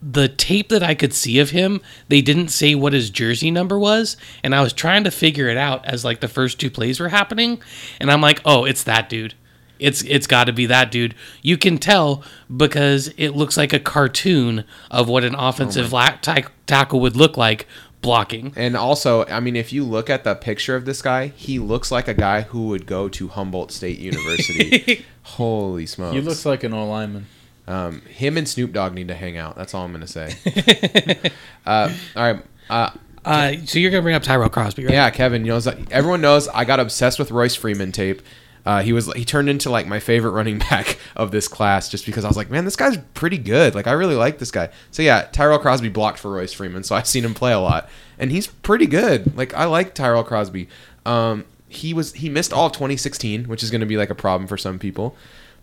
[0.00, 3.78] the tape that I could see of him, they didn't say what his jersey number
[3.78, 7.00] was, and I was trying to figure it out as like the first two plays
[7.00, 7.60] were happening,
[8.00, 9.34] and I'm like, oh, it's that dude.
[9.80, 11.14] It's it's got to be that dude.
[11.42, 12.22] You can tell
[12.54, 17.16] because it looks like a cartoon of what an oh offensive la- tack- tackle would
[17.16, 17.66] look like
[18.00, 18.52] blocking.
[18.56, 21.90] And also, I mean, if you look at the picture of this guy, he looks
[21.90, 25.04] like a guy who would go to Humboldt State University.
[25.22, 26.14] Holy smokes!
[26.14, 27.26] He looks like an O lineman.
[27.66, 29.56] Um, him and Snoop Dogg need to hang out.
[29.56, 30.34] That's all I'm gonna say.
[31.66, 32.42] uh, all right.
[32.70, 32.90] Uh,
[33.24, 34.92] Uh, so you're gonna bring up Tyrell Crosby, right?
[34.92, 35.76] yeah, Kevin knows that.
[35.92, 38.22] Everyone knows I got obsessed with Royce Freeman tape.
[38.68, 42.04] Uh, he was he turned into like my favorite running back of this class just
[42.04, 43.74] because I was like, man, this guy's pretty good.
[43.74, 44.68] Like I really like this guy.
[44.90, 47.88] So yeah, Tyrell Crosby blocked for Royce Freeman, so I've seen him play a lot,
[48.18, 49.34] and he's pretty good.
[49.38, 50.68] Like I like Tyrell Crosby.
[51.06, 54.14] Um, he was he missed all of 2016, which is going to be like a
[54.14, 55.16] problem for some people,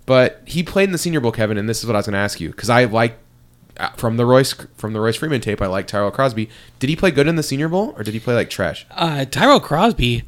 [0.07, 2.13] but he played in the Senior Bowl, Kevin, and this is what I was going
[2.13, 3.19] to ask you because I like
[3.77, 6.49] uh, from the Royce from the Royce Freeman tape, I like Tyrell Crosby.
[6.79, 8.87] Did he play good in the Senior Bowl or did he play like trash?
[8.89, 10.23] Uh, Tyrell Crosby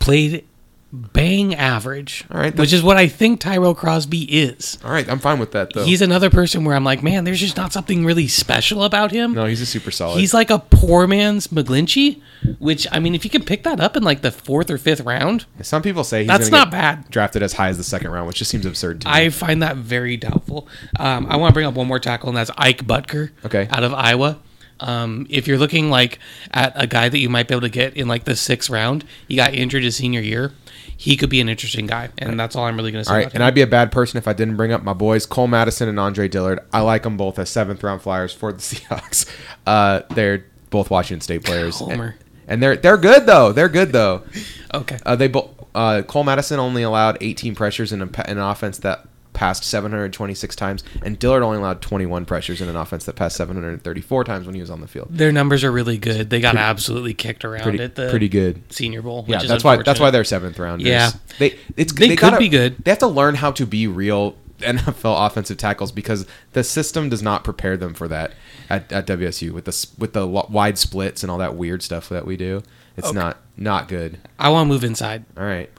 [0.00, 0.44] played
[0.92, 4.78] bang average, All right, which is what I think Tyrell Crosby is.
[4.82, 5.84] All right, I'm fine with that though.
[5.84, 9.34] He's another person where I'm like, man, there's just not something really special about him.
[9.34, 10.18] no, he's a super solid.
[10.18, 12.22] He's like a poor man's McGlinchey,
[12.58, 15.00] which I mean, if you could pick that up in like the fourth or fifth
[15.02, 17.10] round, Some people say he's That's not bad.
[17.10, 19.12] Drafted as high as the second round, which just seems absurd to me.
[19.12, 20.68] I find that very doubtful.
[20.98, 23.68] Um, I want to bring up one more tackle, and that's Ike Boettger, Okay.
[23.70, 24.38] out of Iowa.
[24.80, 26.20] Um, if you're looking like
[26.54, 29.04] at a guy that you might be able to get in like the sixth round,
[29.26, 30.52] he got injured his senior year.
[30.96, 33.14] He could be an interesting guy, and that's all I'm really going to say.
[33.14, 33.42] All right, and.
[33.42, 35.98] I'd be a bad person if I didn't bring up my boys Cole Madison and
[35.98, 36.60] Andre Dillard.
[36.72, 39.26] I like them both as seventh round flyers for the Seahawks.
[39.66, 42.16] Uh, they're both Washington State players, Homer.
[42.16, 43.52] and, and they're they're good though.
[43.52, 44.22] They're good though.
[44.74, 44.98] okay.
[45.04, 48.78] Uh, they both uh, Cole Madison only allowed 18 pressures in, a, in an offense
[48.78, 49.06] that
[49.38, 54.24] passed 726 times, and Dillard only allowed 21 pressures in an offense that passed 734
[54.24, 55.06] times when he was on the field.
[55.10, 56.28] Their numbers are really good.
[56.28, 58.60] They got absolutely kicked around Pretty at the pretty good.
[58.72, 59.22] Senior Bowl.
[59.22, 60.88] Which Yeah, that's why that's why they're seventh rounders.
[60.88, 61.12] Yeah.
[61.38, 62.84] they it's They could gotta- be good.
[62.84, 67.22] They have to learn how to be real NFL offensive tackles because the system does
[67.22, 68.32] not prepare them for that
[68.68, 72.26] at, at WSU with the with the wide splits and all that weird stuff that
[72.26, 72.64] we do.
[72.96, 73.16] It's Okay.
[73.18, 74.18] not not good.
[74.36, 75.70] I want to move inside, All right,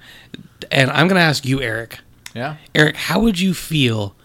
[0.72, 2.00] and I'm going to ask you, Eric.
[2.34, 2.58] Yeah.
[2.76, 4.16] Eric, how would you feel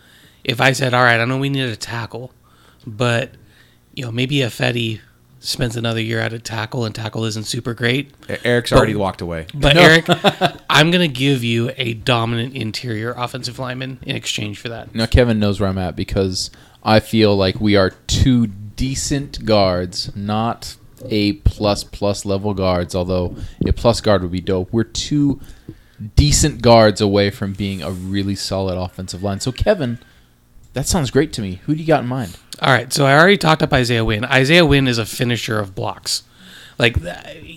[0.45, 2.33] if I said, "All right, I know we need a tackle,
[2.87, 3.33] but
[3.95, 5.01] you know maybe Ifedi
[5.41, 8.11] spends another year at a tackle and tackle isn't super great,
[8.45, 9.47] Eric's already walked away.
[9.55, 10.07] but Eric,
[10.71, 15.07] I'm going to give you a dominant interior offensive lineman in exchange for that." Now
[15.07, 16.51] Kevin knows where I'm at because
[16.83, 20.77] I feel like we are two decent guards, not
[21.07, 22.95] a plus plus level guards.
[22.95, 23.37] Although
[23.67, 24.73] a plus guard would be dope.
[24.73, 25.41] We're two
[26.17, 29.41] decent guards away from being a really solid offensive line.
[29.41, 29.99] So Kevin,
[30.73, 31.61] that sounds great to me.
[31.65, 32.39] Who do you got in mind?
[32.61, 34.25] All right, so I already talked up Isaiah Wynn.
[34.25, 36.23] Isaiah Wynn is a finisher of blocks.
[36.79, 36.97] Like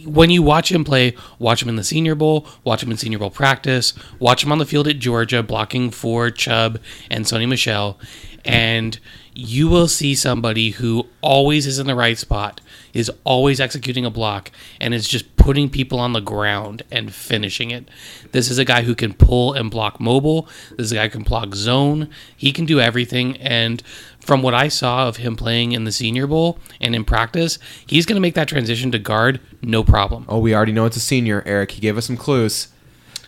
[0.05, 3.19] when you watch him play, watch him in the Senior Bowl, watch him in Senior
[3.19, 6.79] Bowl practice, watch him on the field at Georgia blocking for Chubb
[7.09, 7.99] and Sony Michel,
[8.45, 8.99] and
[9.33, 12.61] you will see somebody who always is in the right spot,
[12.93, 17.71] is always executing a block, and is just putting people on the ground and finishing
[17.71, 17.88] it.
[18.31, 20.47] This is a guy who can pull and block mobile.
[20.71, 22.09] This is a guy who can block zone.
[22.35, 23.38] He can do everything.
[23.38, 23.81] And
[24.19, 28.05] from what I saw of him playing in the Senior Bowl and in practice, he's
[28.05, 30.25] going to make that transition to guard no problem.
[30.27, 31.43] Oh, we already know it's a senior.
[31.45, 32.67] Eric, he gave us some clues.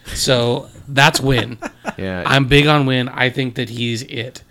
[0.07, 1.57] So that's Wynn.
[1.97, 3.09] Yeah, I'm big on Wynn.
[3.09, 4.43] I think that he's it.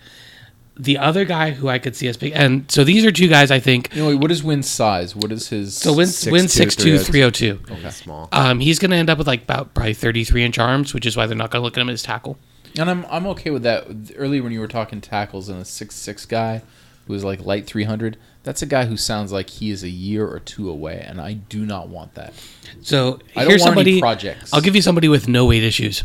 [0.81, 3.51] The other guy who I could see us pick, and so these are two guys
[3.51, 3.93] I think.
[3.93, 5.13] You know, what is Wynn's size?
[5.13, 5.75] What is his?
[5.75, 7.59] So Wynn, 6'2", Wynn 6'2", 302.
[7.75, 8.29] He's small.
[8.31, 11.17] Um, he's going to end up with like about probably 33 inch arms, which is
[11.17, 12.37] why they're not going to look at him as tackle.
[12.79, 13.87] And I'm I'm okay with that.
[14.15, 16.61] Earlier when you were talking tackles and a six six guy
[17.07, 19.89] who is like light three hundred, that's a guy who sounds like he is a
[19.89, 22.33] year or two away, and I do not want that.
[22.81, 23.99] So I don't here's want any somebody.
[23.99, 24.53] projects.
[24.53, 26.03] I'll give you somebody with no weight issues.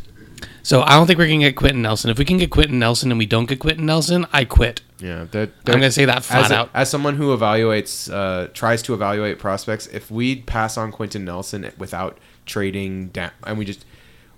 [0.64, 2.10] So I don't think we're gonna get Quenton Nelson.
[2.10, 4.80] If we can get Quenton Nelson and we don't get Quenton Nelson, I quit.
[4.98, 6.70] Yeah, they're, I'm gonna say that flat as, a- out.
[6.74, 11.70] as someone who evaluates, uh, tries to evaluate prospects, if we pass on Quenton Nelson
[11.78, 13.84] without trading down, and we just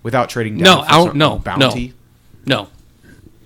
[0.03, 1.93] without trading down, No, I don't- no, bounty.
[2.45, 2.67] No,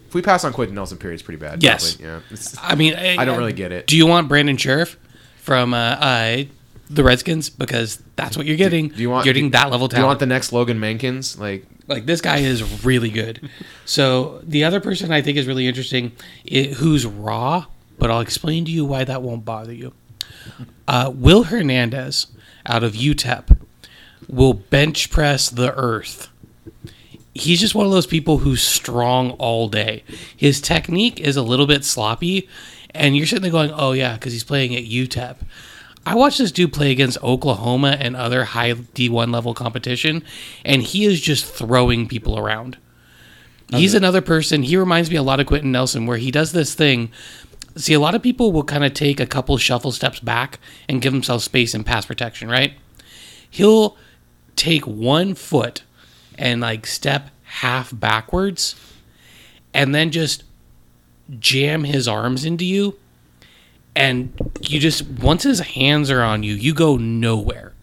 [0.08, 1.62] If we pass on Quentin Nelson, period, it's pretty bad.
[1.64, 1.94] Yes.
[1.96, 2.06] probably.
[2.14, 2.20] yeah.
[2.32, 3.86] It's- I mean I don't really get it.
[3.88, 4.96] Do you want Brandon Scherff
[5.38, 6.44] from uh, uh,
[6.90, 8.90] the Redskins because that's what you're getting?
[8.90, 9.92] Do you want you're getting do- that level talent?
[9.92, 11.38] Do you want the next Logan Mankins?
[11.40, 13.50] Like, like this guy is really good.
[13.86, 16.12] So the other person I think is really interesting,
[16.52, 17.66] i who's raw,
[17.98, 19.94] but I'll explain to you why that won't bother you.
[20.88, 22.28] Uh, Will Hernandez
[22.66, 23.58] out of UTEP
[24.28, 26.30] will bench press the earth.
[27.34, 30.04] He's just one of those people who's strong all day.
[30.36, 32.50] His technique is a little bit sloppy,
[32.94, 35.38] and you're sitting there going, "Oh yeah," because he's playing at UTEP.
[36.06, 40.24] I watched this dude play against Oklahoma and other high D1 level competition,
[40.66, 42.78] and he is just throwing people around.
[43.72, 44.64] Oh, He's another person.
[44.64, 47.12] He reminds me a lot of Quenton Nelson, where he does this thing.
[47.76, 51.02] See, a lot of people will kind of take a couple shuffle steps back and
[51.02, 52.74] give themselves space in pass protection, right?
[53.50, 53.96] He'll
[54.56, 55.84] take one foot
[56.38, 58.76] and like step half backwards
[59.74, 60.44] and then just
[61.40, 62.98] jam his arms into you
[63.96, 64.32] and
[64.62, 67.74] you just once his hands are on you you go nowhere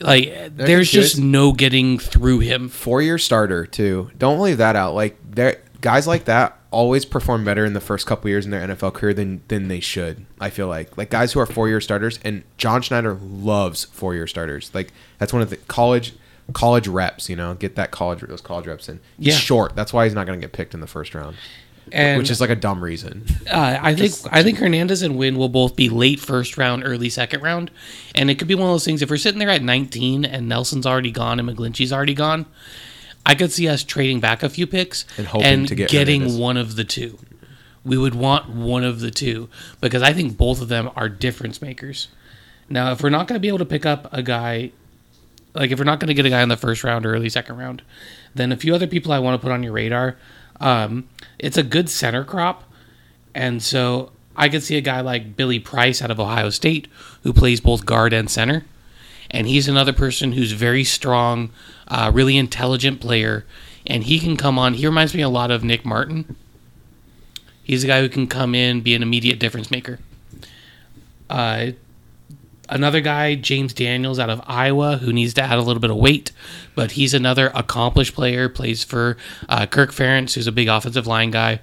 [0.00, 1.24] like there's just good.
[1.24, 4.10] no getting through him Four year starter too.
[4.18, 4.94] Don't leave that out.
[4.94, 8.66] Like there, guys like that always perform better in the first couple years in their
[8.66, 10.24] NFL career than than they should.
[10.40, 14.14] I feel like like guys who are four year starters, and John Schneider loves four
[14.14, 14.70] year starters.
[14.74, 16.14] Like that's one of the college
[16.52, 17.28] college reps.
[17.28, 18.98] You know, get that college those college reps in.
[19.18, 19.38] He's Yeah.
[19.38, 19.76] short.
[19.76, 21.36] That's why he's not going to get picked in the first round,
[21.90, 23.24] and which is like a dumb reason.
[23.50, 27.10] Uh, I think I think Hernandez and Wynn will both be late first round, early
[27.10, 27.70] second round,
[28.14, 29.02] and it could be one of those things.
[29.02, 32.46] If we're sitting there at 19 and Nelson's already gone and McGlinchey's already gone,
[33.26, 36.40] I could see us trading back a few picks And hoping to get getting Hernandez.
[36.40, 37.18] one of the two.
[37.84, 39.48] We would want one of the two
[39.80, 42.08] because I think both of them are difference makers.
[42.68, 44.70] Now, if we're not going to be able to pick up a guy,
[45.52, 47.28] like if we're not going to get a guy in the first round or early
[47.28, 47.82] second round,
[48.34, 50.16] then a few other people I want to put on your radar.
[50.62, 51.08] Um,
[51.38, 52.62] it's a good center crop,
[53.34, 56.86] and so I could see a guy like Billy Price out of Ohio State
[57.24, 58.64] who plays both guard and center,
[59.30, 61.50] and he's another person who's very strong,
[61.88, 63.44] uh, really intelligent player,
[63.86, 64.74] and he can come on.
[64.74, 66.36] He reminds me a lot of Nick Martin.
[67.64, 69.98] He's a guy who can come in, be an immediate difference maker.
[71.28, 71.72] Uh,
[72.72, 75.96] another guy, James Daniels out of Iowa, who needs to add a little bit of
[75.96, 76.32] weight,
[76.74, 78.48] but he's another accomplished player.
[78.48, 79.16] Plays for
[79.48, 81.60] uh, Kirk Ferentz, who's a big offensive line guy.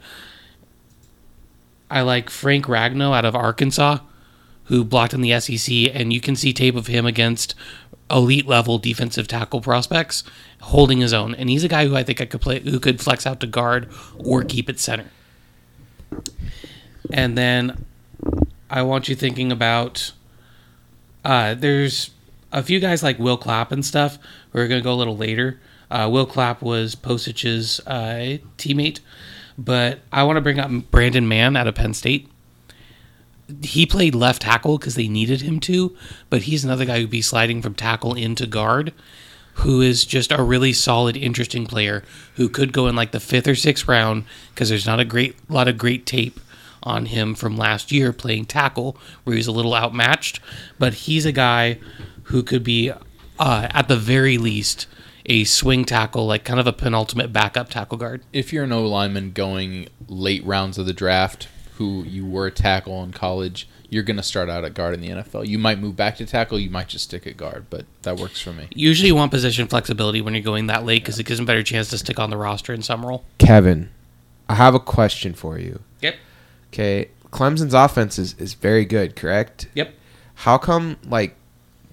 [1.92, 4.00] I like Frank Ragnow out of Arkansas,
[4.66, 7.56] who blocked in the SEC, and you can see tape of him against
[8.12, 10.24] elite level defensive tackle prospects
[10.62, 11.34] holding his own.
[11.34, 13.48] And he's a guy who I think I could play, who could flex out to
[13.48, 15.10] guard or keep it center.
[17.12, 17.86] And then
[18.70, 20.12] I want you thinking about
[21.24, 22.12] uh, there's
[22.52, 24.18] a few guys like Will Clapp and stuff.
[24.54, 25.60] We're going to go a little later.
[25.92, 29.00] Uh, Will Clapp was Pocic's uh, teammate,
[29.58, 32.30] but I want to bring up Brendan Mahon out of Penn State.
[33.64, 35.96] He played left tackle because they needed him to,
[36.30, 38.94] but he's another guy who'd be sliding from tackle into guard,
[39.56, 42.04] who is just a really solid, interesting player
[42.36, 45.36] who could go in like the fifth or sixth round because there's not a great
[45.50, 46.40] lot of great tape
[46.84, 50.40] on him from last year playing tackle where he's a little outmatched,
[50.78, 51.80] but he's a guy
[52.24, 52.92] who could be
[53.40, 54.88] uh, at the very least
[55.26, 58.24] a swing tackle, like kind of a penultimate backup tackle guard.
[58.34, 62.52] If you're an O lineman going late rounds of the draft, who you were a
[62.52, 65.48] tackle in college, you're going to start out at guard in the NFL.
[65.48, 68.42] You might move back to tackle, you might just stick at guard, but that works
[68.42, 68.68] for me.
[68.72, 71.48] Usually, you want position flexibility when you're going that late because it gives them a
[71.48, 73.24] better chance to stick on the roster in some role.
[73.38, 73.90] Kevin,
[74.48, 75.80] I have a question for you.
[76.02, 76.16] Yep.
[76.72, 79.68] Okay, Clemson's offense is, is very good, correct?
[79.76, 79.94] Yep.
[80.36, 81.36] How come like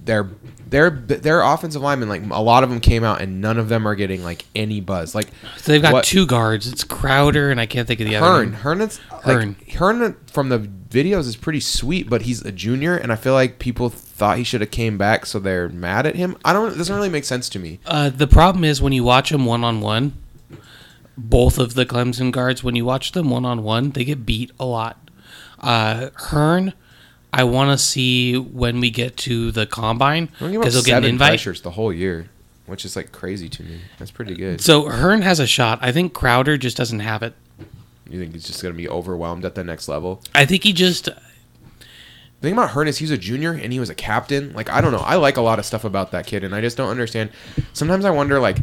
[0.04, 0.30] their
[0.68, 3.88] their their offensive linemen like a lot of them came out and none of them
[3.88, 5.14] are getting like any buzz?
[5.14, 6.70] Like So they've got What- two guards.
[6.70, 8.26] It's Crowder and I can't think of the other.
[8.26, 8.60] Hearn, name.
[8.60, 9.56] Hearn, is, Hearn.
[9.60, 13.32] like Hearn from the videos is pretty sweet, but he's a junior, and I feel
[13.34, 16.36] like people thought he should have came back, so they're mad at him.
[16.44, 16.72] I don't.
[16.72, 17.80] It doesn't really make sense to me.
[17.84, 20.12] Uh, the problem is when you watch them one on one,
[21.16, 24.50] both of the Clemson guards, when you watch them one on one, they get beat
[24.60, 24.98] a lot.
[25.58, 26.74] Uh, Hearn,
[27.32, 30.82] I want to see when we get to the combine Don't give up because he'll
[30.84, 31.30] get an invite.
[31.30, 32.28] pressures the whole year,
[32.66, 33.80] which is like crazy to me.
[33.98, 34.60] That's pretty good.
[34.60, 35.78] So Hearn has a shot.
[35.82, 37.34] I think Crowder just doesn't have it.
[38.08, 40.22] You think he's just gonna be overwhelmed at the next level?
[40.34, 41.14] I think he just The
[42.40, 44.52] thing about Hearn is he's a junior and he was a captain.
[44.52, 44.98] Like I don't know.
[44.98, 47.30] I like a lot of stuff about that kid, and I just don't understand.
[47.72, 48.58] Sometimes I wonder like,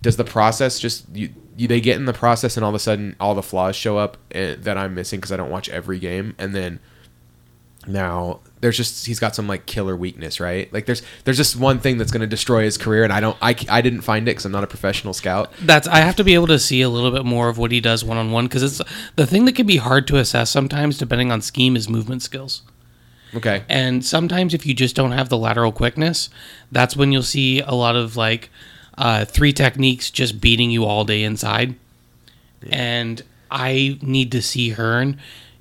[0.00, 3.16] does the process just you they get in the process and all of a sudden
[3.18, 6.34] all the flaws show up eh, that I'm missing because I don't watch every game,
[6.38, 6.80] and then
[7.86, 10.72] now there's just he's got some like killer weakness, right?
[10.72, 13.54] Like there's there's just one thing that's gonna destroy his career, and I don't I,
[13.68, 15.52] I didn't find it because I'm not a professional scout.
[15.62, 17.80] that's I have to be able to see a little bit more of what he
[17.80, 18.82] does one on one because it's
[19.14, 22.62] the thing that can be hard to assess sometimes depending on scheme is movement skills.
[23.34, 26.30] Okay, And sometimes if you just don't have the lateral quickness,
[26.72, 28.50] that's when you'll see a lot of like
[28.98, 31.74] uh, three techniques just beating you all day inside.
[32.70, 35.20] And I need to see Hearn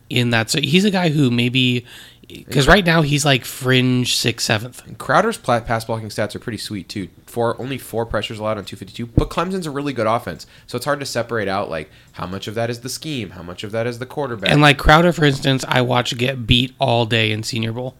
[0.09, 0.49] in that.
[0.49, 1.85] So he's a guy who maybe
[2.27, 4.97] because right now he's like fringe sixth, seventh.
[4.97, 7.09] Crowder's pass blocking stats are pretty sweet too.
[7.25, 10.47] Four only four pressures allowed on 252, but Clemson's a really good offense.
[10.67, 13.43] So it's hard to separate out like how much of that is the scheme, how
[13.43, 14.49] much of that is the quarterback.
[14.49, 17.95] And like Crowder, for instance, I watch get beat all day in Senior Bowl.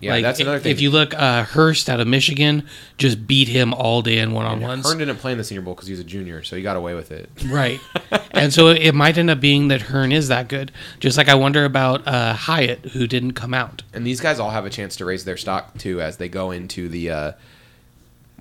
[0.00, 0.70] Yeah, like, that's another thing.
[0.70, 2.68] If you look, uh, Hurst out of Michigan
[2.98, 4.86] just beat him all day in one on ones.
[4.86, 6.76] Hearn didn't play in the Senior Bowl because he was a junior, so he got
[6.76, 7.28] away with it.
[7.46, 7.80] Right.
[8.30, 10.70] and so it might end up being that Hearn is that good.
[11.00, 13.82] Just like I wonder about uh, Hyatt, who didn't come out.
[13.92, 16.50] And these guys all have a chance to raise their stock too as they go
[16.52, 17.10] into the.
[17.10, 17.32] Uh,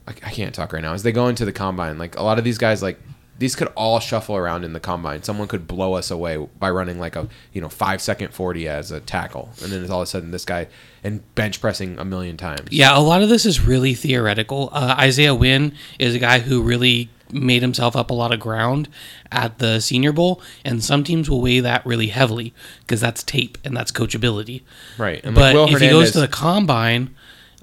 [0.07, 0.93] I, I can't talk right now.
[0.93, 2.99] As they go into the combine, like a lot of these guys, like
[3.39, 5.23] these could all shuffle around in the combine.
[5.23, 8.91] Someone could blow us away by running like a you know five second forty as
[8.91, 10.67] a tackle, and then it's all of a sudden this guy
[11.03, 12.67] and bench pressing a million times.
[12.71, 14.69] Yeah, a lot of this is really theoretical.
[14.71, 18.87] Uh, Isaiah Wynn is a guy who really made himself up a lot of ground
[19.31, 23.57] at the Senior Bowl, and some teams will weigh that really heavily because that's tape
[23.63, 24.63] and that's coachability.
[24.97, 25.21] right.
[25.23, 27.15] And But like if he goes to the combine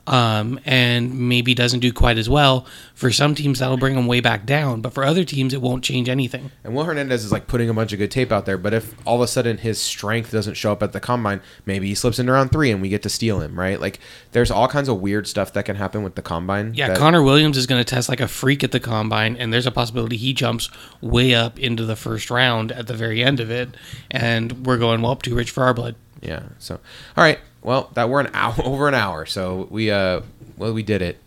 [0.06, 4.20] um, and maybe doesn't do quite as well, for some teams that'll bring him way
[4.20, 4.80] back down.
[4.80, 6.50] But for other teams, it won't change anything.
[6.62, 8.94] And Will Hernandez is like putting a bunch of good tape out there, but if
[9.06, 12.18] all of a sudden his strength doesn't show up at the combine, maybe he slips
[12.18, 13.80] into round three and we get to steal him, right?
[13.80, 14.00] Like
[14.32, 16.74] there's all kinds of weird stuff that can happen with the combine.
[16.74, 19.52] Yeah, that- Connor Williams is going to test like a freak at the combine, and
[19.52, 20.68] there's a possibility he jumps
[21.00, 23.70] way up into the first round at the very end of it,
[24.10, 25.94] and we're going well too rich for our blood.
[26.20, 26.42] Yeah.
[26.58, 26.74] So,
[27.16, 27.38] all right.
[27.64, 30.20] Well, that we're an hour over an hour, so we uh,
[30.56, 31.18] well, we did it.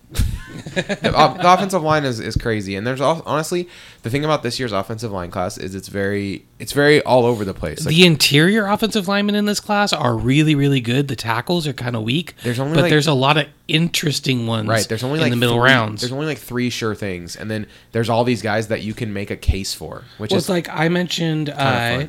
[0.75, 1.11] the,
[1.43, 3.67] offensive line is, is crazy, and there's al- honestly
[4.03, 7.43] the thing about this year's offensive line class is it's very it's very all over
[7.43, 7.85] the place.
[7.85, 11.09] Like, the interior offensive linemen in this class are really, really good.
[11.09, 12.35] The tackles are kind of weak.
[12.43, 14.69] There's only but like- there's a lot of interesting ones.
[14.69, 14.88] right.
[14.88, 16.01] There's only in like the middle three- rounds.
[16.01, 19.11] There's only like three sure things, and then there's all these guys that you can
[19.11, 22.05] make a case for, which Well, is like I mentioned uh.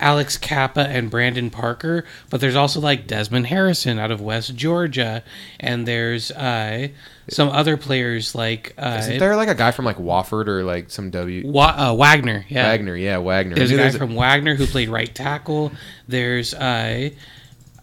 [0.00, 5.22] Alex Cappa and Brandon Parker, but there's also like Desmond Harrison out of West Georgia,
[5.58, 6.88] and there's uh,
[7.28, 10.90] some other players like uh, isn't there like a guy from like Wofford or like
[10.90, 12.44] some W Wa- uh, Wagner.
[12.48, 12.96] Yeah, Wagner?
[12.96, 13.56] Yeah, Wagner.
[13.56, 15.72] There's a guy there's from Wagner who played right tackle.
[16.06, 17.10] There's uh,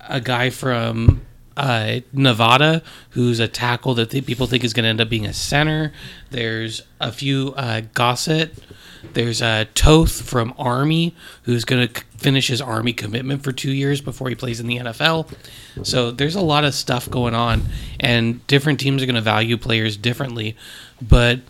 [0.07, 1.24] a guy from
[1.57, 2.81] uh, Nevada
[3.11, 5.93] who's a tackle that th- people think is going to end up being a center.
[6.31, 8.53] There's a few uh, Gossett.
[9.13, 14.01] There's a Toth from Army who's going to finish his Army commitment for two years
[14.01, 15.31] before he plays in the NFL.
[15.83, 17.63] So there's a lot of stuff going on,
[17.99, 20.57] and different teams are going to value players differently.
[21.01, 21.41] But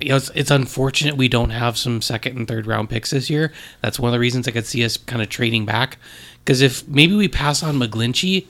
[0.00, 3.30] you know, it's, it's unfortunate we don't have some second and third round picks this
[3.30, 3.52] year.
[3.80, 5.98] That's one of the reasons I could see us kind of trading back.
[6.44, 8.46] Because if maybe we pass on McGlinchey,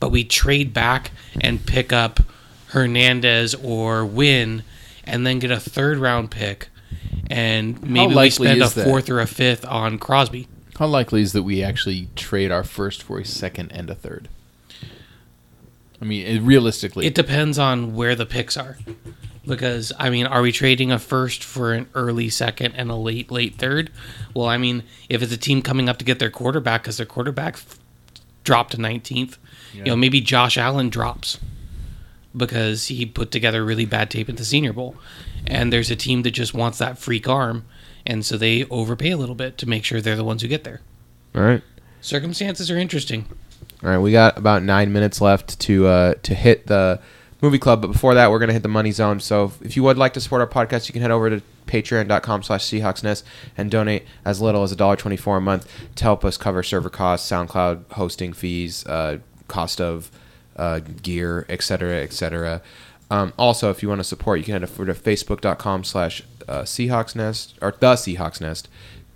[0.00, 2.20] but we trade back and pick up
[2.68, 4.62] Hernandez or Wynn,
[5.04, 6.68] and then get a third round pick,
[7.30, 8.84] and maybe we spend a that?
[8.84, 10.48] fourth or a fifth on Crosby.
[10.78, 14.28] How likely is that we actually trade our first for a second and a third?
[16.00, 18.78] I mean, it, realistically, It depends on where the picks are.
[19.46, 23.30] Because I mean, are we trading a first for an early second and a late
[23.30, 23.90] late third?
[24.34, 27.06] Well, I mean, if it's a team coming up to get their quarterback because their
[27.06, 27.78] quarterback f-
[28.44, 28.80] dropped to
[29.72, 31.38] 19th, you know, maybe Josh Allen drops
[32.36, 34.96] because he put together really bad tape at the Senior Bowl,
[35.46, 37.64] and there's a team that just wants that freak arm,
[38.06, 40.64] and so they overpay a little bit to make sure they're the ones who get
[40.64, 40.80] there.
[41.34, 41.62] all right.
[42.00, 43.26] Circumstances are interesting.
[43.82, 47.00] All right, we got about nine minutes left to uh, to hit the
[47.40, 49.18] movie club, but before that, we're gonna hit the money zone.
[49.20, 52.42] So if you would like to support our podcast, you can head over to patreon.com
[52.44, 53.22] slash seahawksnest
[53.56, 57.92] and donate as little as $1.24 a month to help us cover server costs, SoundCloud
[57.92, 59.18] hosting fees, uh,
[59.48, 60.10] cost of
[60.56, 62.62] uh, gear, etc., etc.
[63.10, 66.62] Um, also, if you want to support, you can head over to facebook.com slash uh,
[66.62, 68.68] seahawksnest or the seahawks nest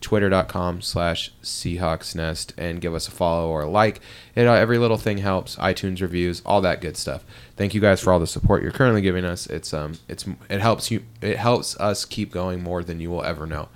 [0.03, 4.01] twitter.com slash seahawks nest and give us a follow or a like
[4.35, 7.25] it uh, every little thing helps itunes reviews all that good stuff
[7.57, 10.61] thank you guys for all the support you're currently giving us it's um it's it
[10.61, 13.69] helps you it helps us keep going more than you will ever know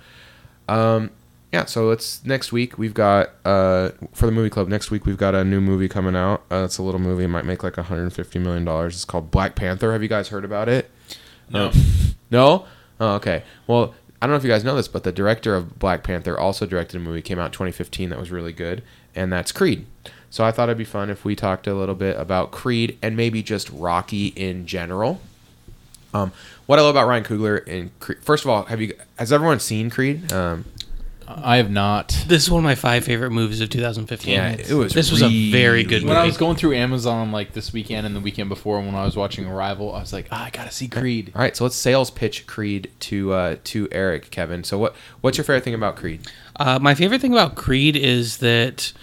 [0.67, 1.09] um
[1.53, 5.17] yeah so it's next week we've got uh for the movie club next week we've
[5.17, 7.77] got a new movie coming out uh, it's a little movie it might make like
[7.77, 10.89] 150 million dollars it's called black panther have you guys heard about it
[11.49, 11.71] No.
[12.31, 12.65] no?
[12.99, 13.43] Oh, okay.
[13.67, 16.37] Well, I don't know if you guys know this, but the director of Black Panther
[16.37, 18.81] also directed a movie came out 2015 that was really good,
[19.15, 19.85] and that's Creed.
[20.31, 23.15] So I thought it'd be fun if we talked a little bit about Creed and
[23.15, 25.21] maybe just Rocky in general.
[26.13, 26.31] Um,
[26.65, 29.59] what I love about Ryan Coogler and Creed, first of all, have you has everyone
[29.59, 30.33] seen Creed?
[30.33, 30.65] Um,
[31.29, 32.23] I have not.
[32.27, 34.33] This is one of my five favorite movies of 2015.
[34.33, 37.33] Yeah, it was This was a very good really When I was going through Amazon
[37.33, 40.27] like this weekend and the weekend before, when I was watching Arrival, I was like,
[40.31, 41.33] ah, I gotta see Creed.
[41.35, 44.63] all right, so let's sales pitch Creed to uh, to Eric, Kevin.
[44.63, 46.21] So what what's your favorite thing about Creed?
[46.55, 48.93] Uh, my favorite thing about Creed is that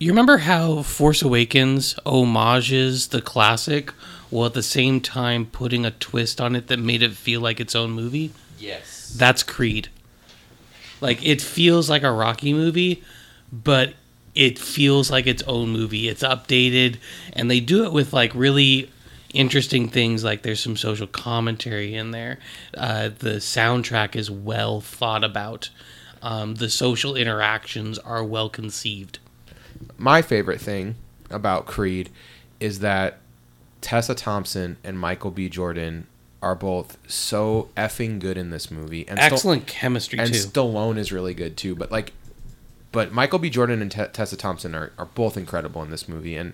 [0.00, 3.90] You remember how Force Awakens homages the classic
[4.30, 7.60] while at the same time putting a twist on it that made it feel like
[7.60, 8.32] its own movie?
[8.58, 9.14] Yes.
[9.16, 9.88] That's Creed.
[11.02, 13.02] Like it feels like a Rocky movie,
[13.52, 13.94] but
[14.34, 16.08] it feels like its own movie.
[16.08, 16.98] It's updated
[17.34, 18.88] and they do it with like really
[19.34, 22.38] interesting things like there's some social commentary in there.
[22.74, 25.70] Uh, the soundtrack is well thought about.
[26.22, 29.18] Um, the social interactions are well conceived.
[29.98, 30.94] My favorite thing
[31.30, 32.10] about Creed
[32.60, 33.18] is that
[33.80, 35.48] Tessa Thompson and Michael B.
[35.48, 36.06] Jordan
[36.42, 39.06] are both so effing good in this movie.
[39.08, 40.38] And Sto- Excellent chemistry and too.
[40.38, 41.74] Stallone is really good too.
[41.74, 42.12] But like,
[42.90, 43.48] but Michael B.
[43.48, 46.36] Jordan and Te- Tessa Thompson are, are both incredible in this movie.
[46.36, 46.52] And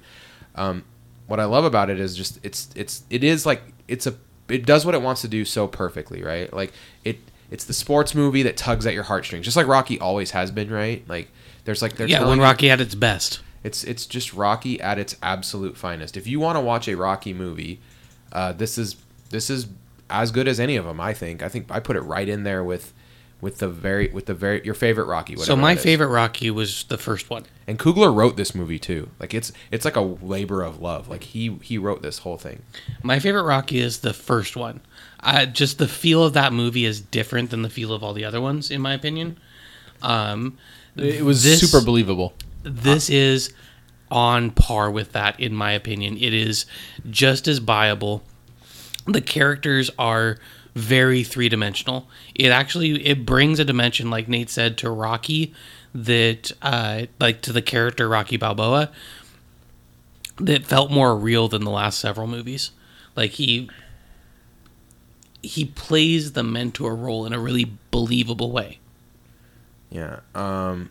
[0.54, 0.84] um,
[1.26, 4.14] what I love about it is just it's it's it is like it's a
[4.48, 6.52] it does what it wants to do so perfectly, right?
[6.52, 6.72] Like
[7.04, 7.18] it
[7.50, 10.70] it's the sports movie that tugs at your heartstrings, just like Rocky always has been,
[10.70, 11.06] right?
[11.08, 11.30] Like
[11.64, 13.40] there's like they're yeah, when Rocky at its best.
[13.64, 16.16] it's it's just Rocky at its absolute finest.
[16.16, 17.80] If you want to watch a Rocky movie,
[18.32, 18.96] uh, this is
[19.30, 19.66] this is
[20.10, 21.00] as good as any of them.
[21.00, 21.42] I think.
[21.42, 22.92] I think I put it right in there with
[23.40, 25.36] with the very with the very your favorite Rocky.
[25.36, 25.84] So my that is.
[25.84, 27.44] favorite Rocky was the first one.
[27.68, 29.10] And Coogler wrote this movie too.
[29.20, 31.08] Like it's it's like a labor of love.
[31.08, 32.62] Like he he wrote this whole thing.
[33.02, 34.80] My favorite Rocky is the first one.
[35.20, 38.24] Uh, just the feel of that movie is different than the feel of all the
[38.24, 39.36] other ones, in my opinion.
[40.02, 40.56] Um,
[40.96, 42.32] It was This- super believable.
[42.64, 43.52] this is
[44.10, 46.16] on par with that, in my opinion.
[46.16, 46.66] It is
[47.10, 48.22] just as viable.
[49.08, 50.38] The characters are
[50.74, 52.08] very three dimensional.
[52.34, 55.52] It actually it brings a dimension, like Nate said, to Rocky
[55.94, 58.90] that uh, like to the character Rocky Balboa
[60.40, 62.70] that felt more real than the last several movies.
[63.16, 63.68] Like he
[65.42, 68.78] he plays the mentor role in a really believable way.
[69.90, 70.20] Yeah.
[70.34, 70.90] Um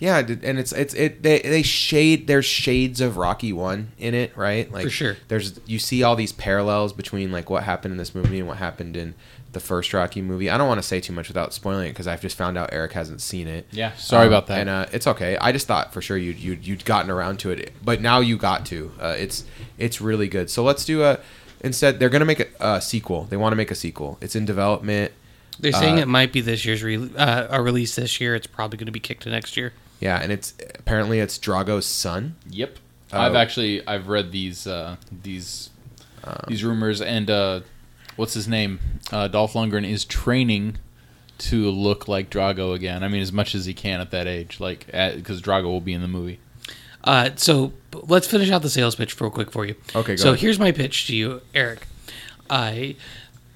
[0.00, 4.34] Yeah, and it's it's it they they shade there's shades of Rocky 1 in it,
[4.36, 4.70] right?
[4.72, 5.16] Like For sure.
[5.28, 8.56] There's you see all these parallels between like what happened in this movie and what
[8.56, 9.14] happened in
[9.52, 10.48] the first Rocky movie.
[10.48, 12.70] I don't want to say too much without spoiling it because I've just found out
[12.72, 13.66] Eric hasn't seen it.
[13.72, 14.60] Yeah, sorry Um, about that.
[14.60, 15.36] And uh, it's okay.
[15.36, 18.38] I just thought for sure you'd you'd, you'd gotten around to it, but now you
[18.38, 18.92] got to.
[18.98, 19.44] Uh, it's
[19.76, 20.48] it's really good.
[20.50, 21.18] So let's do a.
[21.62, 23.24] Instead, they're gonna make a, a sequel.
[23.24, 24.16] They want to make a sequel.
[24.22, 25.12] It's in development.
[25.58, 28.34] They're saying Uh, it might be this year's re- uh, a release this year.
[28.34, 29.74] It's probably going to be kicked to next year.
[30.00, 32.36] Yeah, and it's apparently it's Drago's son.
[32.48, 32.78] Yep.
[33.12, 33.20] Oh.
[33.20, 35.70] I've actually I've read these uh, these
[36.48, 37.60] these rumors and uh,
[38.16, 38.78] what's his name?
[39.12, 40.78] Uh, Dolph Lundgren is training
[41.38, 43.02] to look like Drago again.
[43.02, 45.92] I mean, as much as he can at that age, like because Drago will be
[45.94, 46.38] in the movie.
[47.02, 49.74] Uh, so let's finish out the sales pitch real quick for you.
[49.94, 50.40] Okay, go So ahead.
[50.40, 51.86] here's my pitch to you, Eric.
[52.50, 52.96] I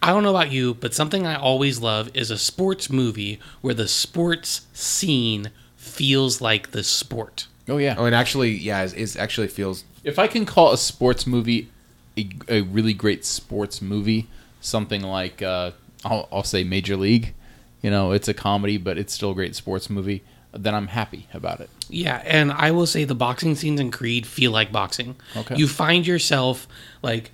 [0.02, 3.74] I don't know about you, but something I always love is a sports movie where
[3.74, 5.50] the sports scene
[5.94, 7.46] feels like the sport.
[7.68, 7.94] Oh yeah.
[7.96, 11.70] Oh, and actually, yeah, is, is actually feels If I can call a sports movie
[12.16, 14.26] a, a really great sports movie,
[14.60, 15.70] something like uh,
[16.04, 17.34] I'll, I'll say Major League,
[17.82, 20.22] you know, it's a comedy, but it's still a great sports movie.
[20.52, 21.68] Then I'm happy about it.
[21.88, 25.16] Yeah, and I will say the boxing scenes in Creed feel like boxing.
[25.36, 25.56] Okay.
[25.56, 26.68] You find yourself
[27.02, 27.32] like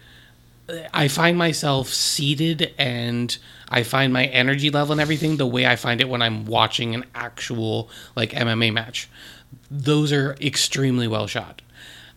[0.95, 3.37] I find myself seated and
[3.71, 6.95] I find my energy level and everything the way I find it when I'm watching
[6.95, 9.09] an actual like MMA match.
[9.71, 11.63] Those are extremely well shot.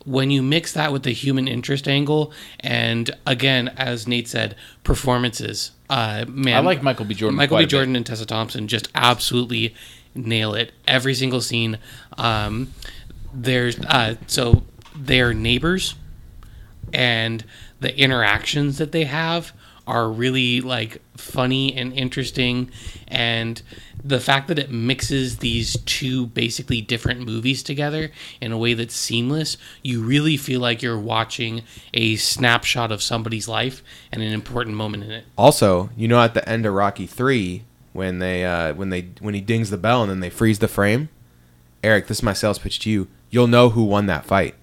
[0.06, 5.72] When you mix that with the human interest angle and again as Nate said performances
[5.90, 7.14] uh man I like Michael B.
[7.14, 7.66] Jordan Michael B.
[7.66, 9.74] Jordan and Tessa Thompson just absolutely
[10.16, 11.78] nail it every single scene.
[12.18, 12.74] Um,
[13.34, 14.64] there's uh, so
[14.96, 15.96] they're neighbors,
[16.94, 17.44] and
[17.80, 19.54] the interactions that they have
[19.86, 22.72] are really like funny and interesting,
[23.08, 23.62] and
[24.04, 28.12] the fact that it mixes these two basically different movies together
[28.42, 31.62] in a way that's seamless, you really feel like you're watching
[31.94, 33.82] a snapshot of somebody's life
[34.12, 35.26] and an important moment in it.
[35.38, 37.64] also you know at the end of Rocky three
[37.94, 40.68] when they uh, when they when he dings the bell and then they freeze the
[40.68, 41.10] frame.
[41.84, 43.08] Eric, this is my sales pitch to you.
[43.30, 44.56] You'll know who won that fight.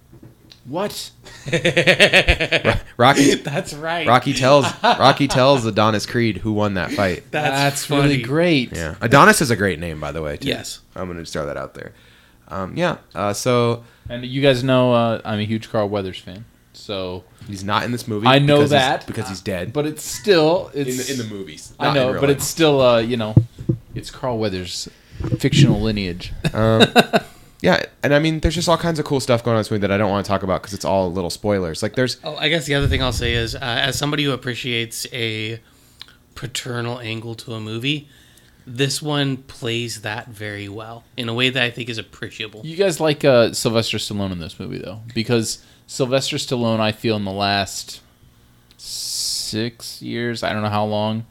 [0.70, 1.10] What?
[2.96, 4.06] Rocky That's right.
[4.06, 7.24] Rocky tells Rocky tells Adonis Creed who won that fight.
[7.32, 8.22] That's, really funny.
[8.22, 8.72] great.
[8.76, 10.36] Yeah, Adonis is a great name, by the way.
[10.36, 10.46] Too.
[10.48, 10.78] Yes.
[10.94, 11.92] I'm gonna just throw that out there.
[12.48, 12.98] Um, yeah.
[13.14, 17.64] Uh, so And you guys know uh, I'm a huge Carl Weathers fan, so he's
[17.64, 18.28] not in this movie.
[18.28, 19.72] I know because he's- that because he's dead.
[19.72, 22.36] but it's still in the, in the movies, I not in know, real but life.
[22.36, 23.34] it's still uh, you know,
[23.96, 24.88] it's Carl Weathers'
[25.38, 26.32] fictional lineage.
[26.54, 26.84] Um,
[27.62, 29.70] yeah, and I mean, there's just all kinds of cool stuff going on in this
[29.70, 31.82] movie that I don't want to talk about because it's all little spoilers.
[31.82, 34.32] Like there's Oh, I guess the other thing I'll say is, uh, as somebody who
[34.32, 35.60] appreciates a
[36.34, 38.08] paternal angle to a movie,
[38.66, 42.62] this one plays that very well in a way that I think is appreciable.
[42.64, 47.16] You guys like uh, Sylvester Stallone in this movie though, because Sylvester Stallone, I feel
[47.16, 48.00] in the last
[48.76, 51.26] six years, I don't know how long.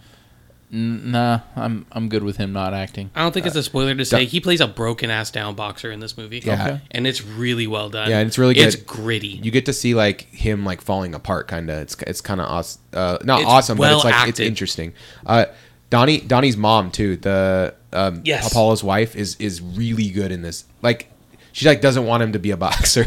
[0.73, 3.09] N- Nah, I'm I'm good with him not acting.
[3.15, 5.91] I don't think it's a spoiler to say he plays a broken ass down boxer
[5.91, 6.41] in this movie.
[6.45, 6.53] Yeah.
[6.65, 6.81] Okay.
[6.91, 8.09] and it's really well done.
[8.09, 8.67] Yeah, it's really good.
[8.67, 9.27] It's gritty.
[9.43, 11.79] You get to see like him like falling apart, kind of.
[11.79, 12.81] It's it's kind of awesome.
[12.93, 14.47] Uh, not It's awesome, but it's like it's acted.
[14.47, 14.93] interesting.
[15.25, 15.45] Uh,
[15.89, 17.17] Donnie Donnie's mom too.
[17.17, 18.51] The um, Yes.
[18.51, 20.65] Apollo's wife is is really good in this.
[20.81, 21.11] Like
[21.51, 23.05] she like doesn't want him to be a boxer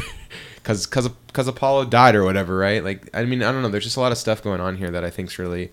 [0.57, 2.83] because because because Apollo died or whatever, right?
[2.83, 3.69] Like I mean I don't know.
[3.69, 5.71] There's just a lot of stuff going on here that I think's really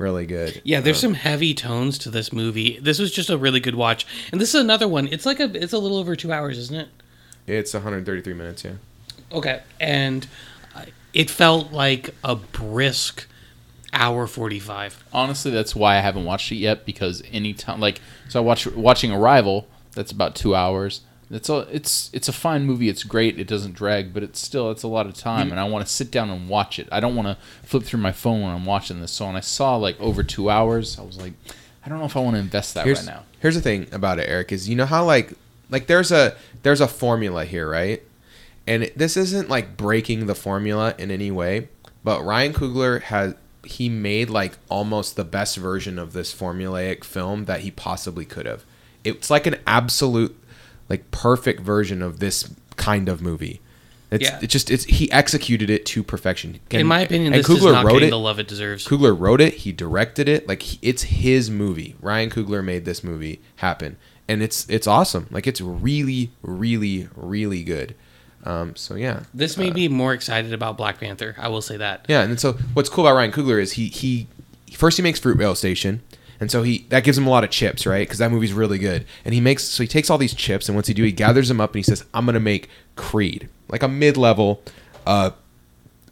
[0.00, 0.60] really good.
[0.64, 2.78] Yeah, there's Uh, some heavy tones to this movie.
[2.80, 5.06] This was just a really good watch, and this is another one.
[5.06, 6.88] It's like a, it's a little over two hours, isn't it?
[7.46, 8.64] It's 133 minutes.
[8.64, 8.72] Yeah.
[9.32, 10.26] Okay, and
[10.74, 13.26] uh, it felt like a brisk
[13.92, 15.04] hour forty-five.
[15.12, 19.12] Honestly, that's why I haven't watched it yet because anytime like so I watch watching
[19.12, 21.02] Arrival, that's about two hours.
[21.30, 22.88] That's a it's it's a fine movie.
[22.88, 23.38] It's great.
[23.38, 25.92] It doesn't drag, but it's still it's a lot of time, and I want to
[25.92, 26.88] sit down and watch it.
[26.90, 29.12] I don't want to flip through my phone when I'm watching this.
[29.12, 31.34] So when I saw like over two hours, I was like,
[31.86, 33.22] I don't know if I want to invest that here's, right now.
[33.38, 35.34] Here's the thing about it, Eric, is you know how like
[35.70, 36.34] like there's a
[36.64, 38.02] there's a formula here, right?
[38.66, 41.68] And it- this isn't like breaking the formula in any way,
[42.02, 43.34] but Ryan Coogler has
[43.64, 48.46] he made like almost the best version of this formulaic film that he possibly could
[48.46, 48.64] have.
[49.04, 50.36] It's like an absolute
[50.90, 53.60] like perfect version of this kind of movie.
[54.10, 54.40] It's Yeah.
[54.42, 56.58] it's just it's he executed it to perfection.
[56.72, 58.84] In my opinion, and this is not wrote getting it- the love it deserves.
[58.86, 59.54] Coogler wrote it.
[59.54, 60.48] He directed it.
[60.48, 61.94] Like he, it's his movie.
[62.02, 63.96] Ryan Coogler made this movie happen,
[64.28, 65.28] and it's it's awesome.
[65.30, 67.94] Like it's really, really, really good.
[68.42, 71.36] Um, so yeah, This made me more excited about Black Panther.
[71.38, 72.06] I will say that.
[72.08, 72.22] yeah.
[72.22, 74.26] And so what's cool about Ryan Coogler is he he
[74.72, 76.00] first he makes Fruitvale Station,
[76.40, 78.06] and so he that gives him a lot of chips, right?
[78.06, 79.06] Because that movie's really good.
[79.24, 81.48] And he makes so he takes all these chips, and once he do, he gathers
[81.48, 84.62] them up and he says, "I'm gonna make Creed, like a mid level."
[85.06, 85.30] Uh,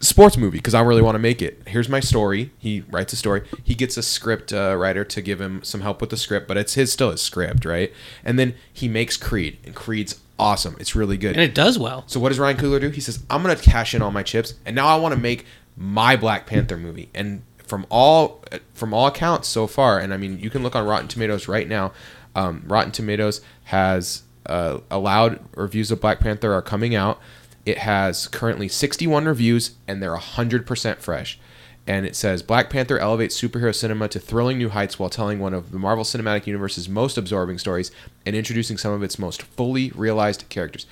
[0.00, 1.62] sports movie because I really want to make it.
[1.66, 2.50] Here's my story.
[2.58, 3.42] He writes a story.
[3.64, 6.56] He gets a script uh, writer to give him some help with the script, but
[6.56, 7.92] it's his still his script, right?
[8.24, 10.76] And then he makes Creed, and Creed's awesome.
[10.78, 11.32] It's really good.
[11.32, 12.04] And it does well.
[12.06, 12.90] So what does Ryan Coogler do?
[12.90, 15.44] He says, "I'm gonna cash in all my chips, and now I want to make
[15.76, 18.42] my Black Panther movie." And from all
[18.74, 21.68] from all accounts so far, and I mean, you can look on Rotten Tomatoes right
[21.68, 21.92] now.
[22.34, 27.20] Um, Rotten Tomatoes has uh, allowed reviews of Black Panther are coming out.
[27.66, 31.38] It has currently 61 reviews, and they're 100% fresh.
[31.86, 35.54] And it says Black Panther elevates superhero cinema to thrilling new heights while telling one
[35.54, 37.90] of the Marvel Cinematic Universe's most absorbing stories
[38.26, 40.86] and introducing some of its most fully realized characters.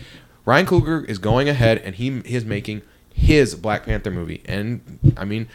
[0.46, 2.80] Ryan Coogler is going ahead and he is making
[3.12, 4.42] his Black Panther movie.
[4.46, 5.48] And I mean,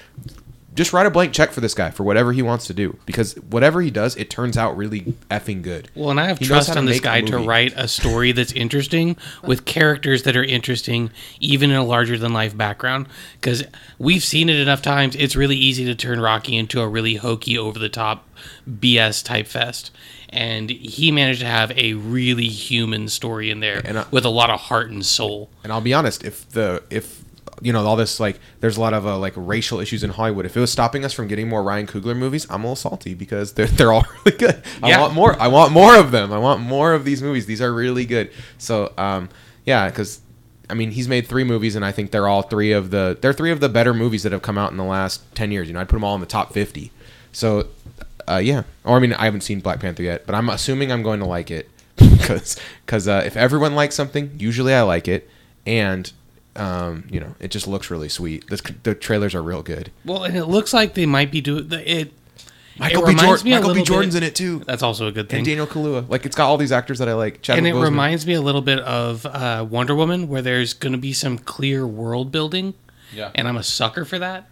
[0.73, 3.33] just write a blank check for this guy for whatever he wants to do because
[3.49, 5.89] whatever he does, it turns out really effing good.
[5.95, 9.17] Well, and I have He trust in this guy to write a story that's interesting
[9.43, 13.07] with characters that are interesting, even in a larger than life background.
[13.33, 13.63] Because
[13.99, 15.15] we've seen it enough times.
[15.15, 18.27] It's really easy to turn Rocky into a really hokey, over the top
[18.69, 19.91] BS type fest.
[20.29, 24.49] And he managed to have a really human story in there I- with a lot
[24.49, 25.49] of heart and soul.
[25.63, 27.23] And I'll be honest, if the if
[27.61, 30.45] you know all this like there's a lot of uh, like racial issues in Hollywood.
[30.45, 33.13] If it was stopping us from getting more Ryan Coogler movies, I'm a little salty
[33.13, 34.61] because they're they're all really good.
[34.81, 35.01] I Yeah.
[35.01, 35.39] want more.
[35.41, 36.31] I want more of them.
[36.33, 37.45] I want more of these movies.
[37.45, 38.31] These are really good.
[38.57, 39.29] So um
[39.65, 40.21] yeah, because
[40.69, 43.33] I mean he's made three movies and I think they're all three of the they're
[43.33, 45.67] three of the better movies that have come out in the last ten years.
[45.67, 46.91] You know I'd put them all in the top fifty.
[47.31, 47.67] So
[48.27, 51.03] uh, yeah, or I mean I haven't seen Black Panther yet, but I'm assuming I'm
[51.03, 55.29] going to like it because because uh, if everyone likes something, usually I like it,
[55.65, 56.11] and
[56.55, 58.47] um, you know it just looks really sweet.
[58.49, 59.91] This, the trailers are real good.
[60.05, 62.13] Well, and it looks like they might be doing it.
[62.79, 63.09] Michael it B.
[63.11, 63.83] reminds Jordan, me Michael B.
[63.83, 65.39] Jordan's bit- in it too, That's also a good thing.
[65.39, 66.07] and Daniel Kaluuya.
[66.09, 67.41] Like it's got all these actors that I like.
[67.41, 67.83] Chadwick and it Boseman.
[67.83, 71.37] reminds me a little bit of uh, Wonder Woman, where there's going to be some
[71.37, 72.73] clear world building,
[73.13, 73.31] Yeah.
[73.35, 74.49] and I'm a sucker for that.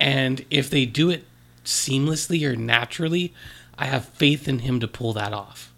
[0.00, 1.24] And if they do it
[1.64, 3.34] seamlessly or naturally,
[3.76, 5.72] I have faith in him to pull that off.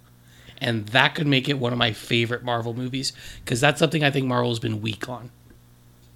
[0.58, 4.10] And that could make it one of my favorite Marvel movies because that's something I
[4.10, 5.30] think Marvel's been weak on.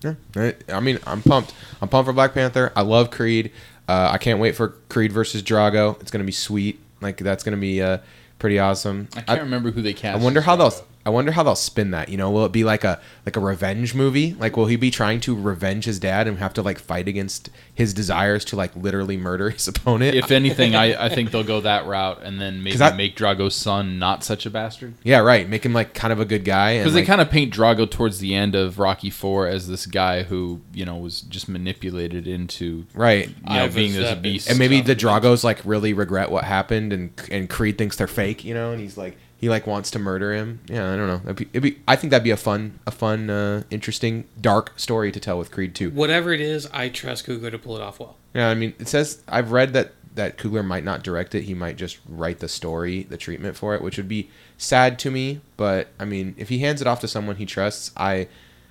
[0.05, 1.53] Yeah, I- I mean, I'm pumped.
[1.83, 2.73] I'm pumped for Black Panther.
[2.77, 3.51] I love Creed.
[3.89, 6.01] Uh, I can't wait for Creed versus Drago.
[6.01, 6.79] It's gonna be sweet.
[7.01, 7.99] Like that's gonna be uh,
[8.39, 9.09] pretty awesome.
[9.17, 10.21] I can't remember who they cast.
[10.21, 10.73] I wonder how they'll.
[11.05, 11.07] Drago.
[11.07, 12.09] I wonder how they'll spin that.
[12.09, 14.35] You know, will it be like a like a revenge movie?
[14.35, 17.51] Like, will he be trying to revenge his dad and have to like fight against
[17.75, 20.15] his desires to like literally murder his opponent?
[20.15, 23.55] If anything, I, I think they'll go that route and then maybe I- make Drago's
[23.55, 24.95] son not such a bastard.
[25.03, 25.49] yeah, right.
[25.49, 26.73] Make him like kind of a good guy.
[26.73, 29.69] and, Because they like- kind of paint Drago towards the end of Rocky Four as
[29.69, 33.29] this guy who you know was just manipulated into right.
[33.29, 34.49] you know being this beast.
[34.49, 35.23] and maybe the Stuff.
[35.23, 38.81] Dragos like really regret what happened, and and Creed thinks they're fake, you know, and
[38.81, 40.59] he's like he like wants to murder him.
[40.71, 41.21] Yeah, I don't know.
[41.23, 44.73] It'd be, it'd be, I think that'd be a fun, a fun, uh, interesting, dark
[44.79, 45.91] story to tell with Creed too.
[45.91, 48.17] Whatever it is, I trust Coogler to pull it off well.
[48.33, 51.43] Yeah, I mean, it says I've read that that Coogler might not direct it.
[51.43, 55.11] He might just write the story, the treatment for it, which would be sad to
[55.11, 55.43] me.
[55.59, 58.29] But I mean, if he hands it off to someone he trusts, I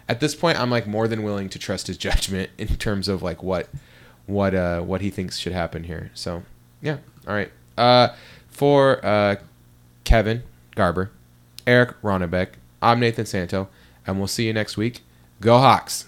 [0.10, 3.22] at this point I'm like more than willing to trust his judgment in terms of
[3.22, 3.70] like what
[4.26, 6.10] what uh what he thinks should happen here.
[6.16, 6.42] So
[6.82, 6.98] yeah,
[7.28, 7.52] all right.
[7.78, 8.16] Uh,
[8.50, 9.36] for uh,
[10.04, 10.42] Kevin
[10.76, 11.12] Garber,
[11.68, 13.70] Eric Ronnebeck, I'm Nathan Santo,
[14.06, 15.02] and we'll see you next week.
[15.40, 16.06] Go Hawks!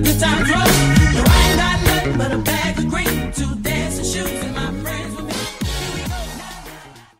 [0.00, 0.48] the good times.
[0.48, 3.67] There ain't got nothing but a bag of green today.